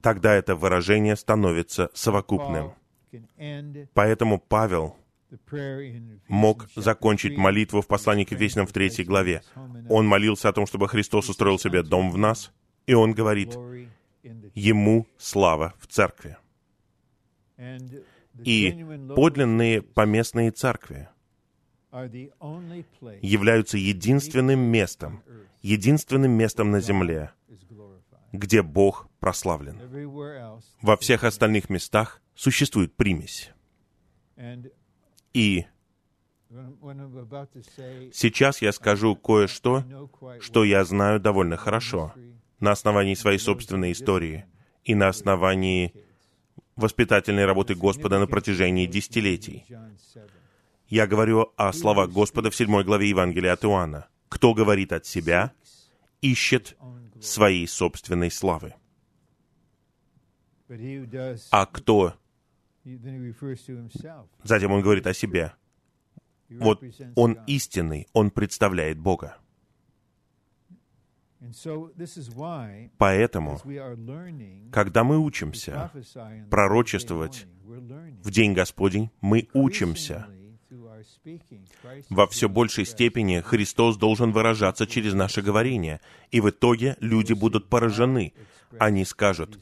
[0.01, 2.73] тогда это выражение становится совокупным.
[3.95, 4.97] Поэтому Павел
[6.29, 9.43] мог закончить молитву в послании к Ефесянам в третьей главе.
[9.89, 12.53] Он молился о том, чтобы Христос устроил себе дом в нас,
[12.87, 13.57] и он говорит,
[14.55, 16.37] «Ему слава в церкви».
[18.44, 21.09] И подлинные поместные церкви
[23.22, 25.22] являются единственным местом,
[25.62, 27.33] единственным местом на земле,
[28.33, 29.81] где Бог прославлен.
[30.83, 33.51] Во всех остальных местах существует примесь.
[35.33, 35.66] И
[38.12, 39.85] сейчас я скажу кое-что,
[40.40, 42.14] что я знаю довольно хорошо,
[42.61, 44.46] на основании своей собственной истории
[44.85, 45.92] и на основании
[46.77, 49.65] воспитательной работы Господа на протяжении десятилетий.
[50.89, 54.09] Я говорю о словах Господа в седьмой главе Евангелия от Иоанна.
[54.29, 55.53] «Кто говорит от себя,
[56.21, 56.77] ищет
[57.21, 58.75] своей собственной славы».
[61.51, 62.15] А кто...
[64.45, 65.53] Затем он говорит о себе.
[66.49, 66.83] Вот
[67.17, 69.39] он истинный, он представляет Бога.
[72.99, 73.61] Поэтому,
[74.72, 75.90] когда мы учимся
[76.51, 80.27] пророчествовать в День Господень, мы учимся.
[82.09, 87.68] Во все большей степени Христос должен выражаться через наше говорение, и в итоге люди будут
[87.68, 88.33] поражены.
[88.79, 89.59] Они скажут,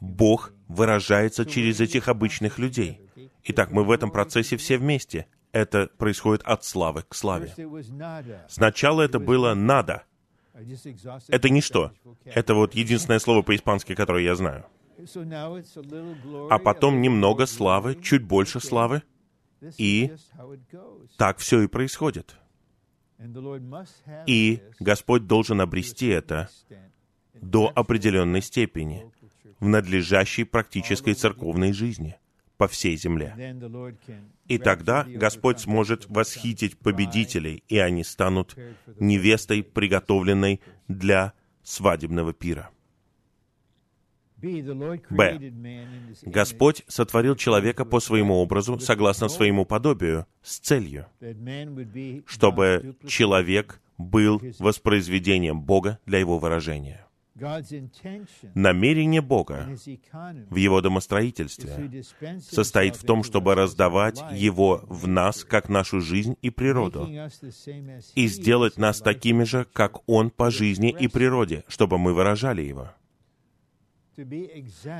[0.00, 3.00] Бог выражается через этих обычных людей.
[3.44, 5.26] Итак, мы в этом процессе все вместе.
[5.52, 7.54] Это происходит от славы к славе.
[8.48, 10.04] Сначала это было «надо»,
[11.28, 11.92] это ничто.
[12.24, 14.64] Это вот единственное слово по-испански, которое я знаю.
[16.50, 19.02] А потом немного славы, чуть больше славы,
[19.76, 20.12] и
[21.16, 22.36] так все и происходит.
[24.26, 26.48] И Господь должен обрести это
[27.34, 29.10] до определенной степени
[29.60, 32.16] в надлежащей практической церковной жизни
[32.58, 33.56] по всей земле.
[34.46, 38.56] И тогда Господь сможет восхитить победителей, и они станут
[38.98, 42.70] невестой, приготовленной для свадебного пира.
[44.36, 45.52] Б.
[46.22, 51.06] Господь сотворил человека по своему образу, согласно своему подобию, с целью,
[52.26, 57.07] чтобы человек был воспроизведением Бога для его выражения.
[58.54, 59.68] Намерение Бога
[60.50, 62.04] в Его домостроительстве
[62.40, 67.08] состоит в том, чтобы раздавать Его в нас, как нашу жизнь и природу,
[68.14, 72.90] и сделать нас такими же, как Он по жизни и природе, чтобы мы выражали Его.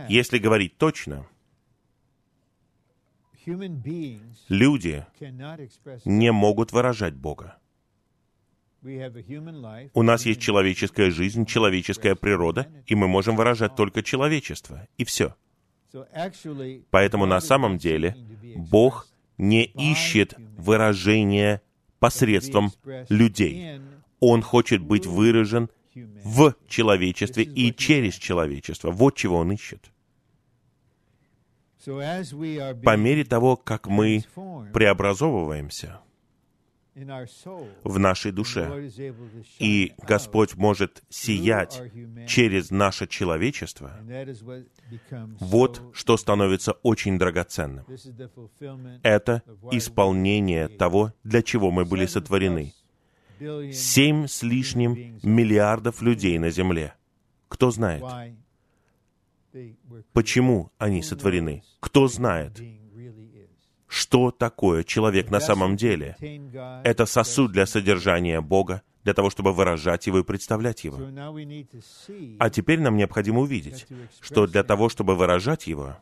[0.09, 1.27] Если говорить точно,
[4.49, 5.07] люди
[6.05, 7.59] не могут выражать Бога.
[8.83, 15.35] У нас есть человеческая жизнь, человеческая природа, и мы можем выражать только человечество, и все.
[16.91, 18.17] Поэтому на самом деле
[18.57, 21.63] Бог не ищет выражения
[21.99, 22.73] посредством
[23.09, 23.81] людей.
[24.21, 28.91] Он хочет быть выражен в человечестве и через человечество.
[28.91, 29.91] Вот чего Он ищет.
[31.85, 34.25] По мере того, как мы
[34.73, 36.01] преобразовываемся,
[37.85, 38.91] в нашей душе.
[39.59, 41.81] И Господь может сиять
[42.27, 43.93] через наше человечество.
[45.41, 47.85] Вот что становится очень драгоценным.
[49.03, 52.75] Это исполнение того, для чего мы были сотворены.
[53.73, 56.95] Семь с лишним миллиардов людей на Земле.
[57.49, 58.03] Кто знает?
[60.13, 61.63] Почему они сотворены?
[61.81, 62.61] Кто знает?
[63.89, 66.17] Что такое человек на самом деле.
[66.85, 70.99] Это сосуд для содержания Бога, для того, чтобы выражать его и представлять его.
[72.39, 73.87] А теперь нам необходимо увидеть,
[74.21, 75.97] что для того, чтобы выражать его,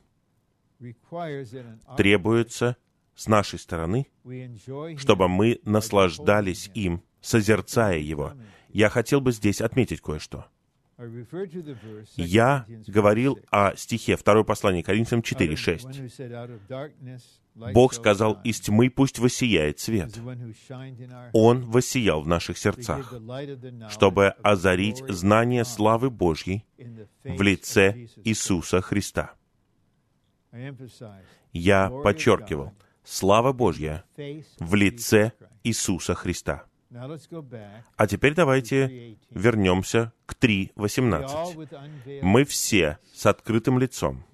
[1.97, 2.77] требуется
[3.15, 4.09] с нашей стороны,
[4.99, 8.35] чтобы мы наслаждались им, созерцая его.
[8.69, 10.47] Я хотел бы здесь отметить кое-что.
[12.17, 17.21] Я говорил о стихе 2 послания Коринфянам 4.6.
[17.57, 20.19] Бог сказал, «Из тьмы пусть воссияет свет».
[21.33, 23.15] Он воссиял в наших сердцах,
[23.89, 26.67] чтобы озарить знание славы Божьей
[27.25, 29.33] в лице Иисуса Христа.
[31.53, 32.73] Я подчеркивал,
[33.05, 34.05] слава Божья
[34.59, 35.33] в лице
[35.65, 36.67] Иисуса Христа.
[37.97, 42.23] А теперь давайте вернемся к 3.18.
[42.23, 44.25] Мы все с открытым лицом,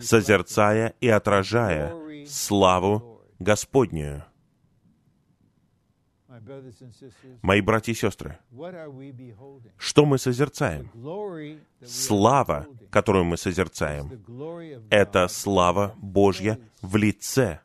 [0.00, 1.94] созерцая и отражая
[2.26, 4.24] славу Господнюю.
[7.42, 8.38] Мои братья и сестры,
[9.76, 10.90] что мы созерцаем?
[11.84, 14.10] Слава, которую мы созерцаем,
[14.90, 17.60] это слава Божья в лице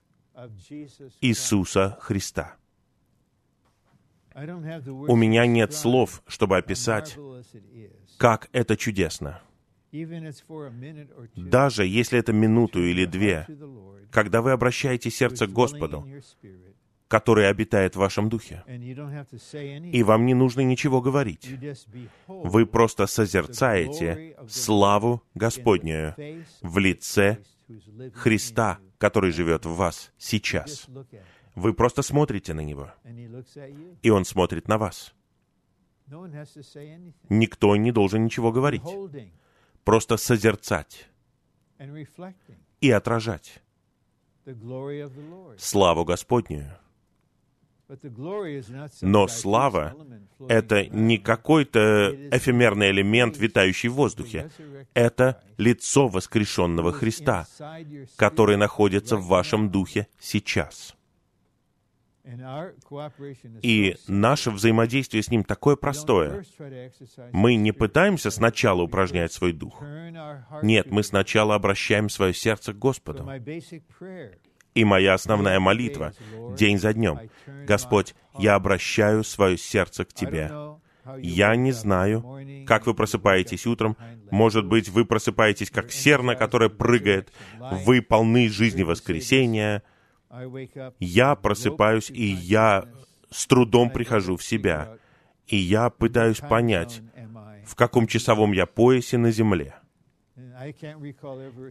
[1.21, 2.55] Иисуса Христа.
[4.35, 7.17] У меня нет слов, чтобы описать,
[8.17, 9.41] как это чудесно.
[11.35, 13.47] Даже если это минуту или две,
[14.11, 16.07] когда вы обращаете сердце к Господу,
[17.07, 21.47] который обитает в вашем духе, и вам не нужно ничего говорить.
[22.27, 26.15] Вы просто созерцаете славу Господнюю
[26.61, 27.37] в лице
[28.15, 30.87] Христа, который живет в вас сейчас.
[31.55, 32.91] Вы просто смотрите на Него,
[34.01, 35.13] и Он смотрит на вас.
[37.29, 38.83] Никто не должен ничего говорить.
[39.83, 41.09] Просто созерцать
[42.81, 43.61] и отражать
[45.57, 46.77] славу Господнюю.
[49.01, 49.95] Но слава—
[50.47, 54.49] это не какой-то эфемерный элемент, витающий в воздухе.
[54.93, 57.45] Это лицо воскрешенного Христа,
[58.15, 60.95] который находится в вашем духе сейчас.
[63.61, 66.43] И наше взаимодействие с Ним такое простое.
[67.33, 69.83] Мы не пытаемся сначала упражнять свой дух.
[70.61, 73.29] Нет, мы сначала обращаем свое сердце к Господу.
[74.73, 76.13] И моя основная молитва
[76.57, 77.19] день за днем.
[77.67, 80.49] Господь, я обращаю свое сердце к Тебе.
[81.17, 82.23] Я не знаю,
[82.65, 83.97] как вы просыпаетесь утром.
[84.31, 87.33] Может быть, вы просыпаетесь как серна, которая прыгает.
[87.59, 89.83] Вы полны жизни воскресения,
[90.99, 92.85] я просыпаюсь, и я
[93.29, 94.97] с трудом прихожу в себя,
[95.47, 97.01] и я пытаюсь понять,
[97.65, 99.75] в каком часовом я поясе на земле.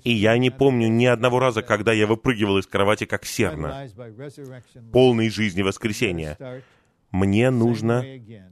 [0.04, 3.88] И я не помню ни одного раза, когда я выпрыгивал из кровати как серна,
[4.92, 6.38] полной жизни воскресения.
[7.10, 8.04] Мне нужно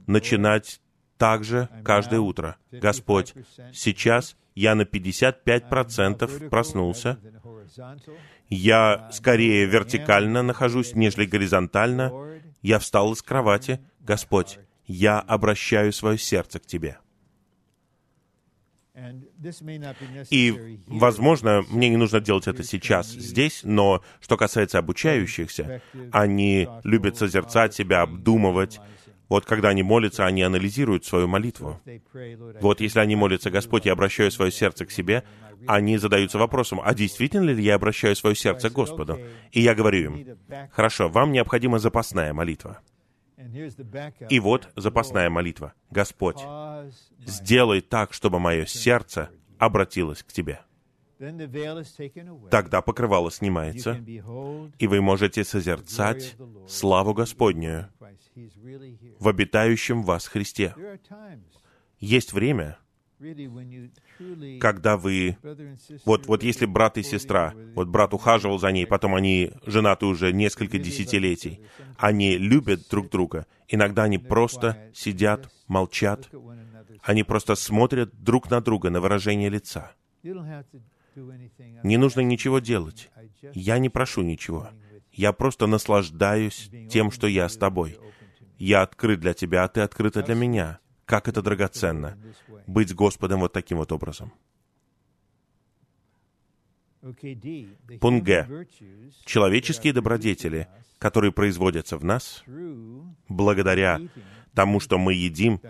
[0.07, 0.81] начинать
[1.17, 2.57] так же каждое утро.
[2.71, 3.33] Господь,
[3.73, 7.17] сейчас я на 55% проснулся,
[8.49, 12.11] я скорее вертикально нахожусь, нежели горизонтально.
[12.61, 13.79] Я встал из кровати.
[14.01, 16.97] Господь, я обращаю свое сердце к Тебе.
[20.29, 25.81] И, возможно, мне не нужно делать это сейчас здесь, но что касается обучающихся,
[26.11, 28.79] они любят созерцать себя, обдумывать,
[29.31, 31.79] вот когда они молятся, они анализируют свою молитву.
[32.59, 35.23] Вот если они молятся, Господь, я обращаю свое сердце к себе,
[35.67, 39.21] они задаются вопросом, а действительно ли я обращаю свое сердце к Господу?
[39.53, 40.37] И я говорю им,
[40.73, 42.81] хорошо, вам необходима запасная молитва.
[44.29, 45.75] И вот запасная молитва.
[45.91, 46.41] Господь,
[47.25, 50.59] сделай так, чтобы мое сердце обратилось к Тебе.
[52.49, 54.03] Тогда покрывало снимается,
[54.77, 56.35] и вы можете созерцать
[56.67, 57.87] славу Господнюю
[59.19, 60.75] в обитающем вас Христе.
[61.99, 62.77] Есть время,
[64.59, 65.37] когда вы...
[66.05, 70.33] Вот, вот если брат и сестра, вот брат ухаживал за ней, потом они женаты уже
[70.33, 71.61] несколько десятилетий,
[71.97, 76.29] они любят друг друга, иногда они просто сидят, молчат,
[77.03, 79.91] они просто смотрят друг на друга на выражение лица.
[81.83, 83.09] Не нужно ничего делать.
[83.53, 84.69] Я не прошу ничего.
[85.11, 87.97] Я просто наслаждаюсь тем, что я с тобой.
[88.61, 90.79] Я открыт для тебя, а ты открыта для меня.
[91.05, 92.15] Как это драгоценно
[92.67, 94.31] быть Господом вот таким вот образом.
[97.99, 98.67] Пункт Г.
[99.25, 100.67] Человеческие добродетели,
[100.99, 102.43] которые производятся в нас
[103.27, 103.99] благодаря
[104.53, 105.61] тому, что мы едим,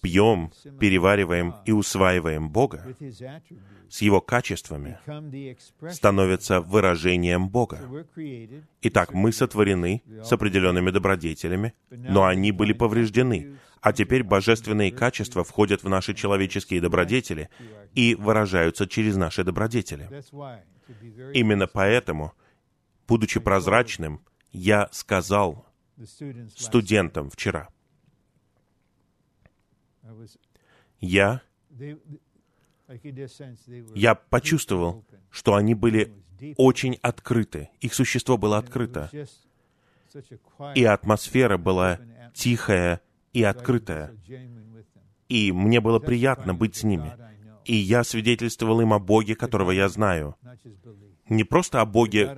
[0.00, 2.94] пьем, перевариваем и усваиваем Бога
[3.88, 4.98] с Его качествами,
[5.90, 7.80] становится выражением Бога.
[8.82, 15.82] Итак, мы сотворены с определенными добродетелями, но они были повреждены, а теперь божественные качества входят
[15.82, 17.48] в наши человеческие добродетели
[17.94, 20.08] и выражаются через наши добродетели.
[21.34, 22.32] Именно поэтому,
[23.08, 24.20] будучи прозрачным,
[24.52, 25.66] я сказал
[26.56, 27.68] студентам вчера,
[31.00, 31.42] я,
[33.94, 36.12] я почувствовал, что они были
[36.56, 39.10] очень открыты, их существо было открыто,
[40.74, 42.00] и атмосфера была
[42.34, 43.00] тихая
[43.32, 44.14] и открытая,
[45.28, 47.12] и мне было приятно быть с ними.
[47.64, 50.34] И я свидетельствовал им о Боге, которого я знаю.
[51.28, 52.34] Не просто о Боге,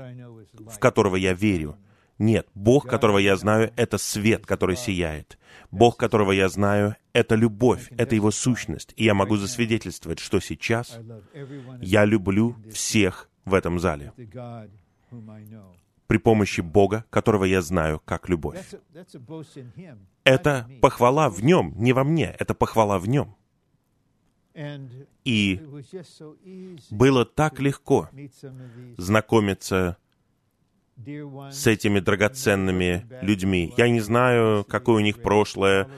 [0.53, 1.79] в которого я верю.
[2.19, 5.39] Нет, Бог, которого я знаю, это свет, который сияет.
[5.71, 8.93] Бог, которого я знаю, это любовь, это Его сущность.
[8.97, 10.99] И я могу засвидетельствовать, что сейчас
[11.81, 14.13] я люблю всех в этом зале
[16.13, 18.59] при помощи Бога, которого я знаю как любовь.
[20.25, 23.35] Это похвала в Нем, не во мне, это похвала в Нем.
[25.25, 25.59] И
[26.91, 28.11] было так легко
[28.99, 29.97] знакомиться
[31.51, 33.73] с этими драгоценными людьми.
[33.77, 35.89] Я не знаю, какое у них прошлое,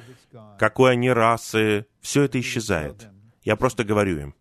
[0.58, 1.86] какой они расы.
[2.00, 3.08] Все это исчезает.
[3.42, 4.34] Я просто говорю им,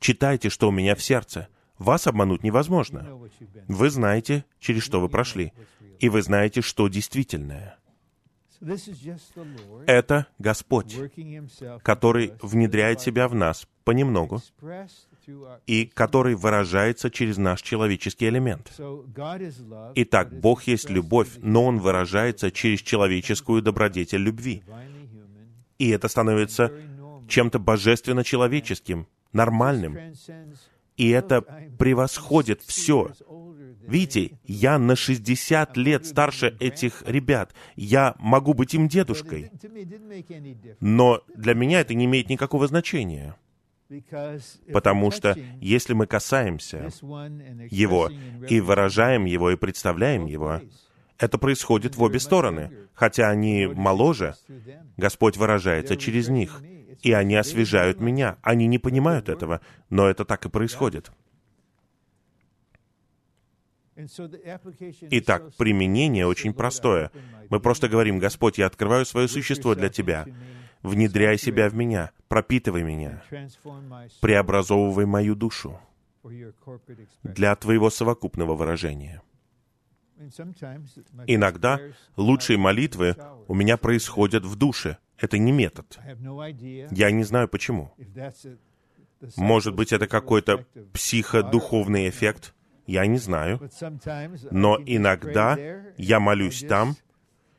[0.00, 1.48] читайте, что у меня в сердце.
[1.78, 3.06] Вас обмануть невозможно.
[3.68, 5.52] Вы знаете, через что вы прошли,
[6.00, 7.78] и вы знаете, что действительное.
[9.86, 10.96] Это Господь,
[11.82, 14.42] который внедряет себя в нас понемногу
[15.66, 18.72] и который выражается через наш человеческий элемент.
[19.94, 24.62] Итак, Бог есть любовь, но Он выражается через человеческую добродетель любви.
[25.78, 26.72] И это становится
[27.28, 29.96] чем-то божественно-человеческим, нормальным.
[30.96, 31.42] И это
[31.78, 33.12] превосходит все.
[33.86, 37.54] Видите, я на 60 лет старше этих ребят.
[37.76, 39.50] Я могу быть им дедушкой.
[40.80, 43.36] Но для меня это не имеет никакого значения.
[44.72, 46.90] Потому что если мы касаемся
[47.70, 48.10] Его
[48.48, 50.60] и выражаем Его и представляем Его,
[51.18, 52.88] это происходит в обе стороны.
[52.94, 54.34] Хотя они моложе,
[54.96, 56.62] Господь выражается через них,
[57.02, 58.36] и они освежают меня.
[58.42, 61.10] Они не понимают этого, но это так и происходит.
[65.10, 67.10] Итак, применение очень простое.
[67.50, 70.26] Мы просто говорим, Господь, я открываю свое существо для Тебя.
[70.82, 73.22] Внедряй себя в меня, пропитывай меня,
[74.20, 75.80] преобразовывай мою душу
[77.22, 79.22] для Твоего совокупного выражения.
[81.26, 81.80] Иногда
[82.16, 83.16] лучшие молитвы
[83.46, 84.98] у меня происходят в душе.
[85.16, 85.98] Это не метод.
[86.90, 87.92] Я не знаю почему.
[89.36, 92.54] Может быть, это какой-то психодуховный эффект.
[92.86, 93.60] Я не знаю.
[94.50, 95.58] Но иногда
[95.96, 96.96] я молюсь там,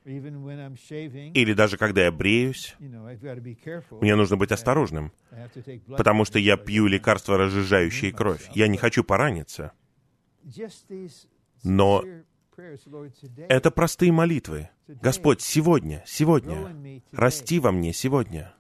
[0.06, 5.12] или даже когда я бреюсь, мне нужно быть осторожным,
[5.88, 8.50] потому что я пью лекарства, разжижающие кровь.
[8.54, 9.74] Я не хочу пораниться.
[11.64, 12.04] Но
[13.48, 14.70] это простые молитвы.
[14.88, 18.54] Господь, сегодня, сегодня, расти во мне сегодня.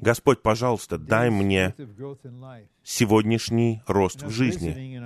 [0.00, 1.74] Господь, пожалуйста, дай мне
[2.82, 5.00] сегодняшний рост в жизни.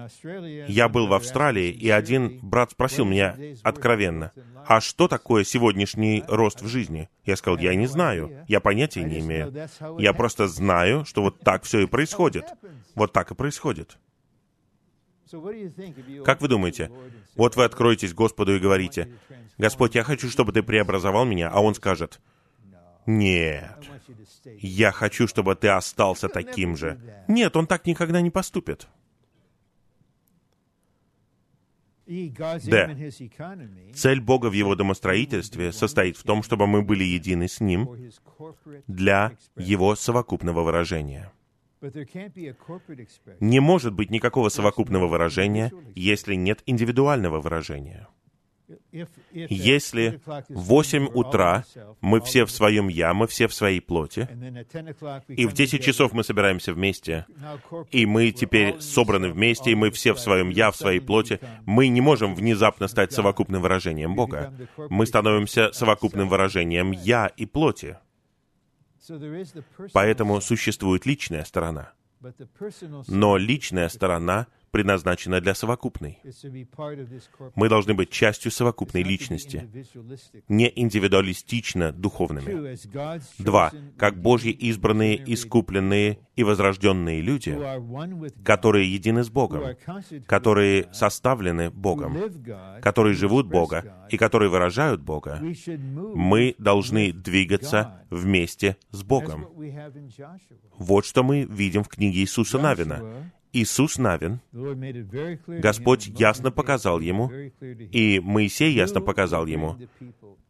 [0.70, 4.32] Я был в Австралии, и один брат спросил меня откровенно,
[4.66, 7.08] а что такое сегодняшний рост в жизни?
[7.24, 9.52] Я сказал, я не знаю, я понятия не имею.
[9.98, 12.44] Я просто знаю, что вот так все и происходит.
[12.94, 13.98] Вот так и происходит.
[16.24, 16.90] Как вы думаете?
[17.36, 19.12] Вот вы откроетесь Господу и говорите,
[19.58, 22.20] «Господь, я хочу, чтобы Ты преобразовал меня», а Он скажет,
[23.06, 23.78] «Нет,
[24.60, 27.00] я хочу, чтобы ты остался таким же».
[27.28, 28.88] Нет, Он так никогда не поступит.
[32.10, 33.12] Д.
[33.94, 37.88] Цель Бога в Его домостроительстве состоит в том, чтобы мы были едины с Ним
[38.88, 41.30] для Его совокупного выражения.
[43.40, 48.08] Не может быть никакого совокупного выражения, если нет индивидуального выражения.
[49.32, 51.64] Если в 8 утра
[52.00, 54.28] мы все в своем «я», мы все в своей плоти,
[55.28, 57.26] и в 10 часов мы собираемся вместе,
[57.90, 61.88] и мы теперь собраны вместе, и мы все в своем «я», в своей плоти, мы
[61.88, 64.52] не можем внезапно стать совокупным выражением Бога.
[64.88, 67.96] Мы становимся совокупным выражением «я» и плоти.
[69.92, 71.92] Поэтому существует личная сторона.
[73.08, 76.20] Но личная сторона предназначена для совокупной.
[77.54, 79.68] Мы должны быть частью совокупной личности,
[80.48, 82.76] не индивидуалистично духовными.
[83.38, 83.72] Два.
[83.96, 87.58] Как Божьи избранные, искупленные и возрожденные люди,
[88.44, 89.76] которые едины с Богом,
[90.26, 92.16] которые составлены Богом,
[92.80, 95.40] которые живут Бога и которые выражают Бога,
[96.14, 99.48] мы должны двигаться вместе с Богом.
[100.78, 103.30] Вот что мы видим в книге Иисуса Навина.
[103.52, 104.40] Иисус Навин,
[105.46, 109.76] Господь ясно показал ему, и Моисей ясно показал ему,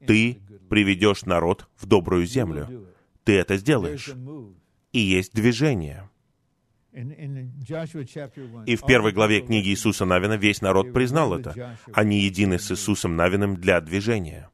[0.06, 0.38] ты
[0.68, 2.86] приведешь народ в добрую землю.
[3.24, 4.12] Ты это сделаешь.
[4.92, 6.08] И есть движение.
[6.92, 11.76] И в первой главе книги Иисуса Навина весь народ признал это.
[11.92, 14.50] Они едины с Иисусом Навиным для движения.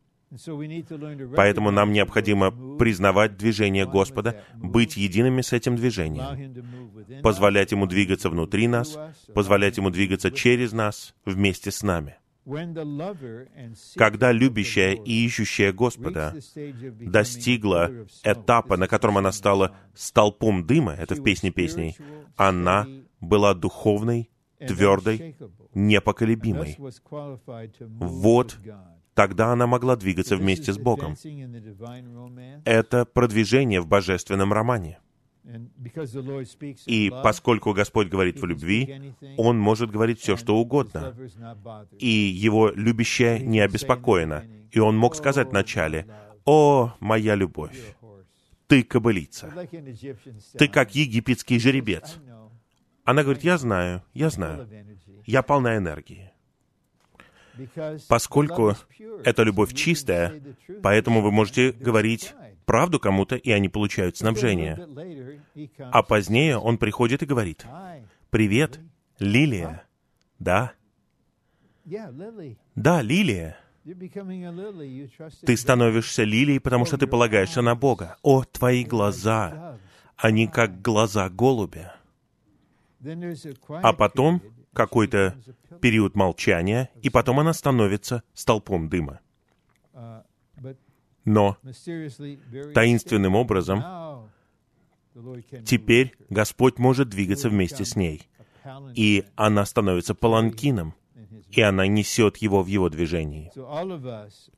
[1.36, 8.66] Поэтому нам необходимо признавать движение Господа, быть едиными с этим движением, позволять Ему двигаться внутри
[8.66, 8.98] нас,
[9.34, 12.16] позволять Ему двигаться через нас, вместе с нами.
[13.96, 16.34] Когда любящая и ищущая Господа
[17.00, 17.90] достигла
[18.22, 21.96] этапа, на котором она стала столпом дыма, это в песне песней,
[22.36, 22.86] она
[23.20, 25.36] была духовной, твердой,
[25.74, 26.78] непоколебимой.
[27.98, 28.58] Вот
[29.16, 31.16] Тогда она могла двигаться вместе с Богом.
[32.66, 34.98] Это продвижение в божественном романе.
[36.86, 41.16] И поскольку Господь говорит в любви, Он может говорить все, что угодно.
[41.98, 44.44] И Его любящая не обеспокоена.
[44.70, 46.06] И Он мог сказать вначале,
[46.44, 47.96] «О, моя любовь,
[48.66, 49.50] ты кобылица,
[50.58, 52.18] ты как египетский жеребец».
[53.04, 54.68] Она говорит, «Я знаю, я знаю,
[55.24, 56.35] я полна энергии».
[58.08, 58.74] Поскольку
[59.24, 60.40] эта любовь чистая,
[60.82, 62.34] поэтому вы можете говорить
[62.64, 64.88] правду кому-то, и они получают снабжение.
[65.78, 67.64] А позднее он приходит и говорит,
[68.30, 68.80] «Привет,
[69.18, 69.82] Лилия».
[70.38, 70.72] Да.
[72.74, 73.56] Да, Лилия.
[75.44, 78.16] Ты становишься лилией, потому что ты полагаешься на Бога.
[78.22, 79.78] О, твои глаза!
[80.16, 81.94] Они как глаза голубя.
[83.68, 84.42] А потом
[84.76, 85.34] какой-то
[85.80, 89.20] период молчания, и потом она становится столпом дыма.
[91.24, 91.56] Но
[92.74, 93.82] таинственным образом
[95.64, 98.28] теперь Господь может двигаться вместе с ней,
[98.94, 100.94] и она становится паланкином,
[101.50, 103.50] и она несет его в его движении.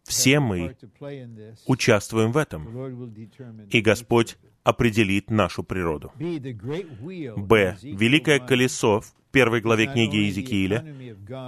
[0.02, 0.76] Все мы
[1.66, 6.12] участвуем в этом, и Господь определит нашу природу.
[6.16, 7.76] Б.
[7.82, 10.84] Великое колесо в первой главе книги Иезекииля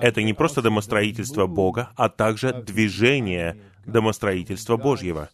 [0.02, 3.56] —это не просто домостроительство Бога, а также движение
[3.86, 5.30] домостроительства Божьего.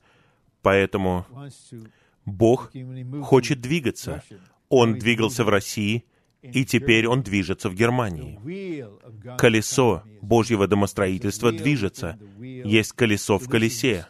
[0.63, 1.27] Поэтому
[2.25, 2.73] Бог
[3.23, 4.23] хочет двигаться.
[4.69, 6.05] Он двигался в России,
[6.43, 8.39] и теперь он движется в Германии.
[9.37, 12.19] Колесо Божьего домостроительства движется.
[12.39, 14.07] Есть колесо в колесе.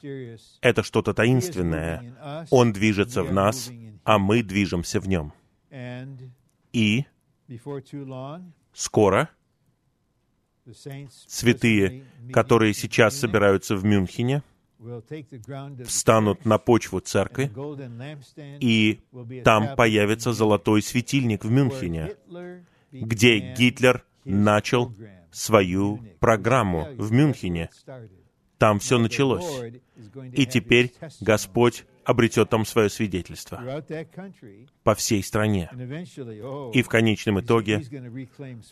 [0.60, 2.46] Это что-то таинственное.
[2.50, 3.70] Он движется в нас,
[4.04, 5.32] а мы движемся в нем.
[6.72, 7.04] И
[8.72, 9.30] скоро
[11.26, 14.42] святые, которые сейчас собираются в Мюнхене,
[15.84, 17.50] встанут на почву церкви,
[18.60, 19.00] и
[19.44, 22.16] там появится золотой светильник в Мюнхене,
[22.92, 24.94] где Гитлер начал
[25.30, 27.70] свою программу в Мюнхене.
[28.58, 29.44] Там все началось.
[30.32, 33.82] И теперь Господь обретет там свое свидетельство
[34.82, 35.70] по всей стране.
[36.72, 37.82] И в конечном итоге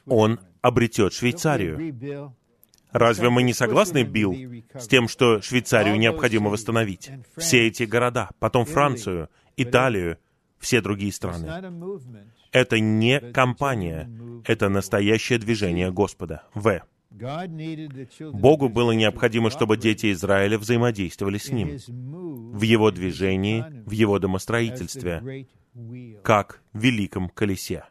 [0.07, 2.33] Он обретет Швейцарию.
[2.93, 4.35] Разве мы не согласны, Билл,
[4.75, 7.11] с тем, что Швейцарию необходимо восстановить?
[7.37, 10.19] Все эти города, потом Францию, Италию,
[10.61, 11.51] все другие страны.
[12.53, 14.09] Это не кампания,
[14.47, 16.45] это настоящее движение Господа.
[16.55, 16.83] В.
[18.33, 21.79] Богу было необходимо, чтобы дети Израиля взаимодействовали с Ним
[22.53, 25.47] в Его движении, в Его домостроительстве,
[26.23, 27.85] как в великом колесе.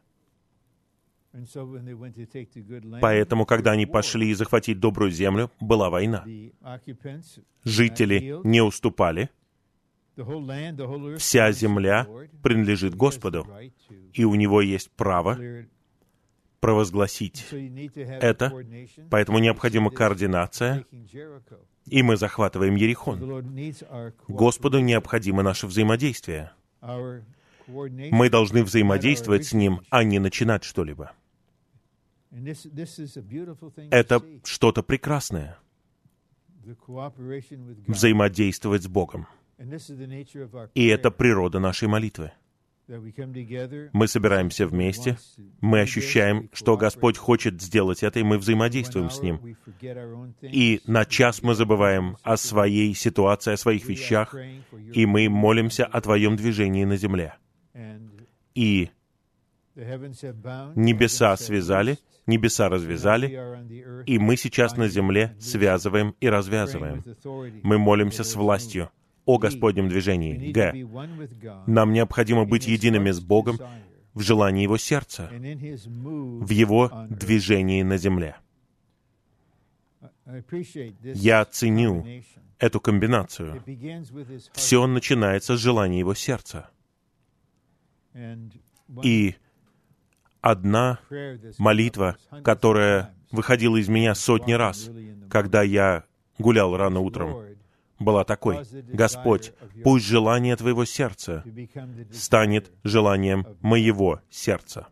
[3.01, 6.26] Поэтому, когда они пошли захватить добрую землю, была война.
[7.63, 9.30] Жители не уступали.
[11.17, 12.07] Вся земля
[12.43, 13.47] принадлежит Господу,
[14.13, 15.39] и у Него есть право
[16.64, 18.53] провозгласить это,
[19.09, 20.86] поэтому необходима координация,
[21.86, 23.20] и мы захватываем Ерихон.
[24.30, 26.51] Господу необходимо наше взаимодействие.
[27.68, 31.11] Мы должны взаимодействовать с Ним, а не начинать что-либо.
[33.91, 35.57] Это что-то прекрасное.
[37.88, 39.28] Взаимодействовать с Богом.
[40.76, 42.32] И это природа нашей молитвы.
[42.88, 45.17] Мы собираемся вместе,
[45.61, 49.39] мы ощущаем, что Господь хочет сделать это, и мы взаимодействуем с Ним.
[50.41, 54.36] И на час мы забываем о своей ситуации, о своих вещах,
[54.93, 57.36] и мы молимся о Твоем движении на земле.
[58.53, 58.89] И
[59.75, 67.03] небеса связали, небеса развязали, и мы сейчас на земле связываем и развязываем.
[67.63, 68.91] Мы молимся с властью
[69.26, 70.51] о Господнем движении.
[70.51, 70.74] Г.
[71.67, 73.59] Нам необходимо быть едиными с Богом
[74.13, 78.36] в желании Его сердца, в Его движении на земле.
[81.03, 82.05] Я ценю
[82.59, 83.63] эту комбинацию.
[84.53, 86.69] Все начинается с желания Его сердца.
[89.03, 89.36] И
[90.41, 90.99] одна
[91.57, 94.89] молитва, которая выходила из меня сотни раз,
[95.30, 96.03] когда я
[96.38, 97.43] гулял рано утром,
[98.04, 98.64] была такой.
[98.93, 101.43] «Господь, пусть желание Твоего сердца
[102.12, 104.88] станет желанием моего сердца.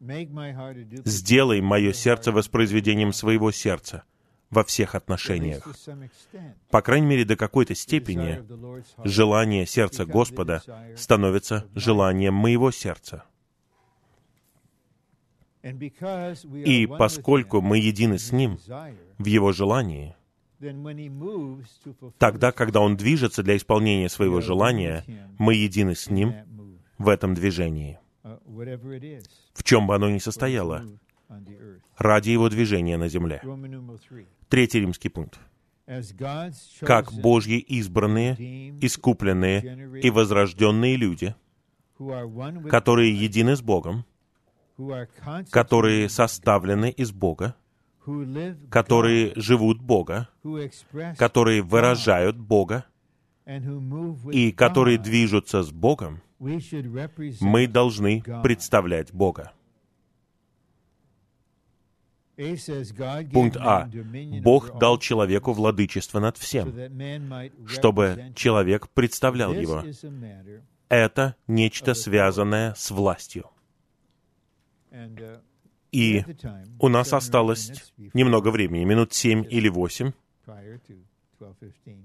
[0.00, 4.04] Сделай мое сердце воспроизведением своего сердца
[4.50, 5.66] во всех отношениях.
[6.70, 8.44] По крайней мере, до какой-то степени
[9.04, 10.62] желание сердца Господа
[10.96, 13.24] становится желанием моего сердца.
[15.62, 18.58] И поскольку мы едины с Ним
[19.18, 20.15] в Его желании,
[22.18, 25.04] тогда, когда Он движется для исполнения своего желания,
[25.38, 26.34] мы едины с Ним
[26.98, 30.84] в этом движении, в чем бы оно ни состояло,
[31.96, 33.42] ради Его движения на земле.
[34.48, 35.38] Третий римский пункт.
[36.80, 38.34] Как Божьи избранные,
[38.80, 41.34] искупленные и возрожденные люди,
[42.68, 44.04] которые едины с Богом,
[45.50, 47.54] которые составлены из Бога,
[48.70, 50.28] которые живут Бога,
[51.18, 52.84] которые выражают Бога
[54.32, 59.52] и которые движутся с Богом, мы должны представлять Бога.
[63.32, 63.90] Пункт А.
[64.42, 66.70] Бог дал человеку владычество над всем,
[67.66, 69.82] чтобы человек представлял его.
[70.88, 73.50] Это нечто связанное с властью.
[75.96, 76.24] И
[76.78, 80.12] у нас осталось немного времени, минут семь или восемь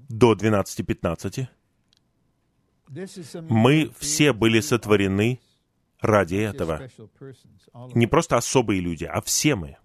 [0.07, 1.47] до 12.15.
[3.49, 5.41] Мы все были сотворены
[5.99, 6.87] ради этого.
[7.93, 9.77] Не просто особые люди, а все мы.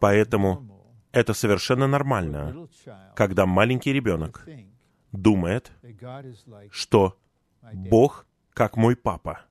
[0.00, 0.82] Поэтому
[1.12, 2.68] это совершенно нормально,
[3.14, 4.48] когда маленький ребенок
[5.12, 5.70] думает,
[6.72, 7.16] что
[7.72, 9.44] Бог как мой папа.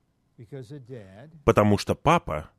[1.46, 2.50] Потому что папа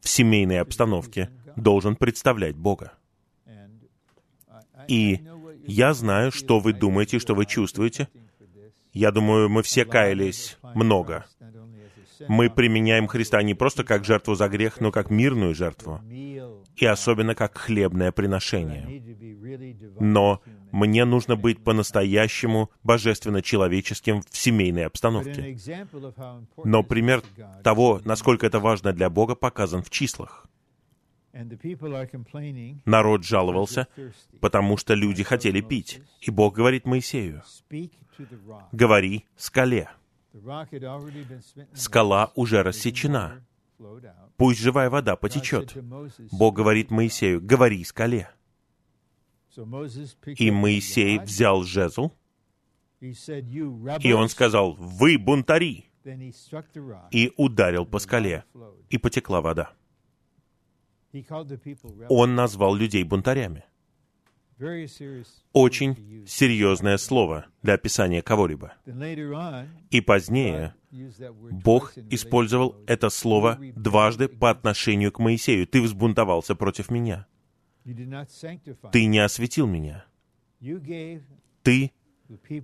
[0.00, 2.92] в семейной обстановке должен представлять Бога.
[4.88, 5.20] И
[5.66, 8.08] я знаю, что вы думаете, что вы чувствуете.
[8.92, 11.26] Я думаю, мы все каялись много.
[12.28, 16.00] Мы применяем Христа не просто как жертву за грех, но как мирную жертву,
[16.76, 19.02] и особенно как хлебное приношение.
[19.98, 20.40] Но
[20.72, 25.56] мне нужно быть по-настоящему божественно-человеческим в семейной обстановке.
[26.64, 27.22] Но пример
[27.64, 30.46] того, насколько это важно для Бога, показан в числах.
[32.84, 33.86] Народ жаловался,
[34.40, 36.02] потому что люди хотели пить.
[36.20, 37.42] И Бог говорит Моисею,
[38.72, 39.88] «Говори скале».
[41.74, 43.44] Скала уже рассечена.
[44.36, 45.76] Пусть живая вода потечет.
[46.32, 48.30] Бог говорит Моисею, «Говори скале».
[50.36, 52.12] И Моисей взял жезл,
[53.00, 55.86] и он сказал, «Вы бунтари!»
[57.10, 58.44] и ударил по скале,
[58.88, 59.72] и потекла вода.
[62.08, 63.64] Он назвал людей бунтарями.
[65.52, 68.74] Очень серьезное слово для описания кого-либо.
[69.90, 70.74] И позднее
[71.50, 75.66] Бог использовал это слово дважды по отношению к Моисею.
[75.66, 77.26] «Ты взбунтовался против меня».
[78.92, 80.04] Ты не осветил меня.
[81.62, 81.92] Ты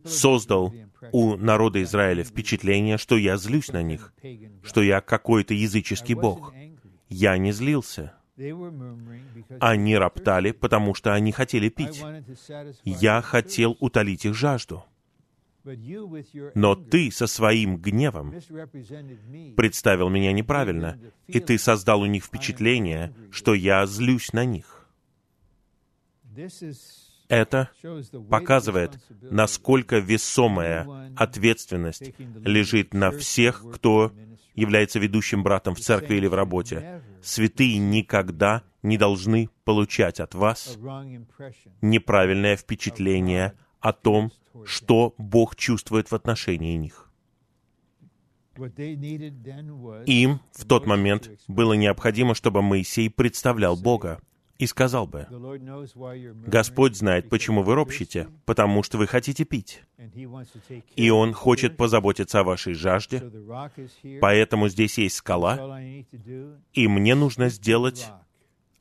[0.05, 0.73] создал
[1.13, 4.13] у народа Израиля впечатление, что я злюсь на них,
[4.63, 6.53] что я какой-то языческий бог.
[7.09, 8.15] Я не злился.
[9.61, 12.05] Они роптали, потому что они хотели пить.
[12.85, 14.85] Я хотел утолить их жажду.
[16.55, 18.35] Но ты со своим гневом
[19.57, 24.87] представил меня неправильно, и ты создал у них впечатление, что я злюсь на них.
[27.29, 27.71] Это
[28.31, 32.13] показывает, насколько весомая ответственность
[32.45, 34.13] лежит на всех, кто
[34.55, 37.03] является ведущим братом в церкви или в работе.
[37.23, 40.79] Святые никогда не должны получать от вас
[41.83, 44.33] неправильное впечатление о том,
[44.65, 47.11] что Бог чувствует в отношении них.
[50.07, 54.21] Им в тот момент было необходимо, чтобы Моисей представлял Бога
[54.59, 55.27] и сказал бы,
[56.47, 59.83] «Господь знает, почему вы ропщите, потому что вы хотите пить,
[60.97, 63.23] и Он хочет позаботиться о вашей жажде,
[64.21, 65.81] поэтому здесь есть скала,
[66.73, 68.11] и мне нужно сделать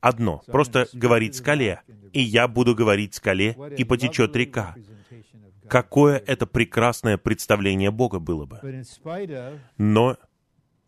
[0.01, 1.81] одно, просто говорить скале,
[2.13, 4.75] и я буду говорить скале, и потечет река.
[5.67, 8.59] Какое это прекрасное представление Бога было бы.
[9.77, 10.17] Но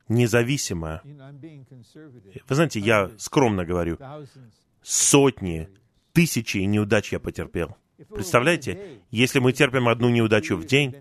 [0.07, 3.97] независимо, вы знаете, я скромно говорю,
[4.87, 5.67] сотни,
[6.13, 7.75] тысячи неудач я потерпел.
[8.09, 10.95] Представляете, если мы терпим одну неудачу в день,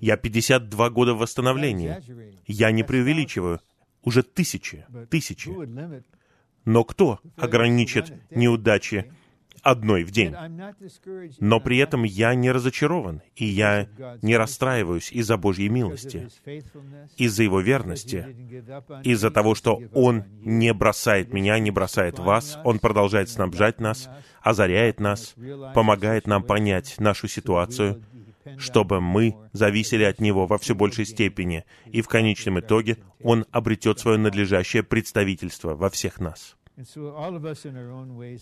[0.00, 1.96] я 52 года в восстановлении.
[2.46, 3.60] Я не преувеличиваю.
[4.02, 5.50] Уже тысячи, тысячи.
[6.64, 9.12] Но кто ограничит неудачи
[9.70, 10.34] одной в день.
[11.40, 13.88] Но при этом я не разочарован, и я
[14.22, 16.28] не расстраиваюсь из-за Божьей милости,
[17.16, 18.26] из-за Его верности,
[19.04, 24.08] из-за того, что Он не бросает меня, не бросает вас, Он продолжает снабжать нас,
[24.42, 25.34] озаряет нас,
[25.74, 28.02] помогает нам понять нашу ситуацию,
[28.56, 33.98] чтобы мы зависели от Него во все большей степени, и в конечном итоге Он обретет
[33.98, 36.56] свое надлежащее представительство во всех нас.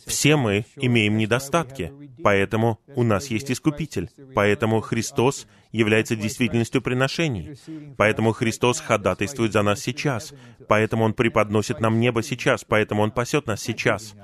[0.07, 7.57] Все мы имеем недостатки, поэтому у нас есть Искупитель, поэтому Христос является действительностью приношений,
[7.97, 10.34] поэтому Христос ходатайствует за нас сейчас,
[10.68, 14.14] поэтому Он преподносит нам небо сейчас, поэтому Он пасет нас сейчас.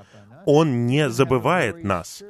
[0.44, 2.22] Он не забывает нас,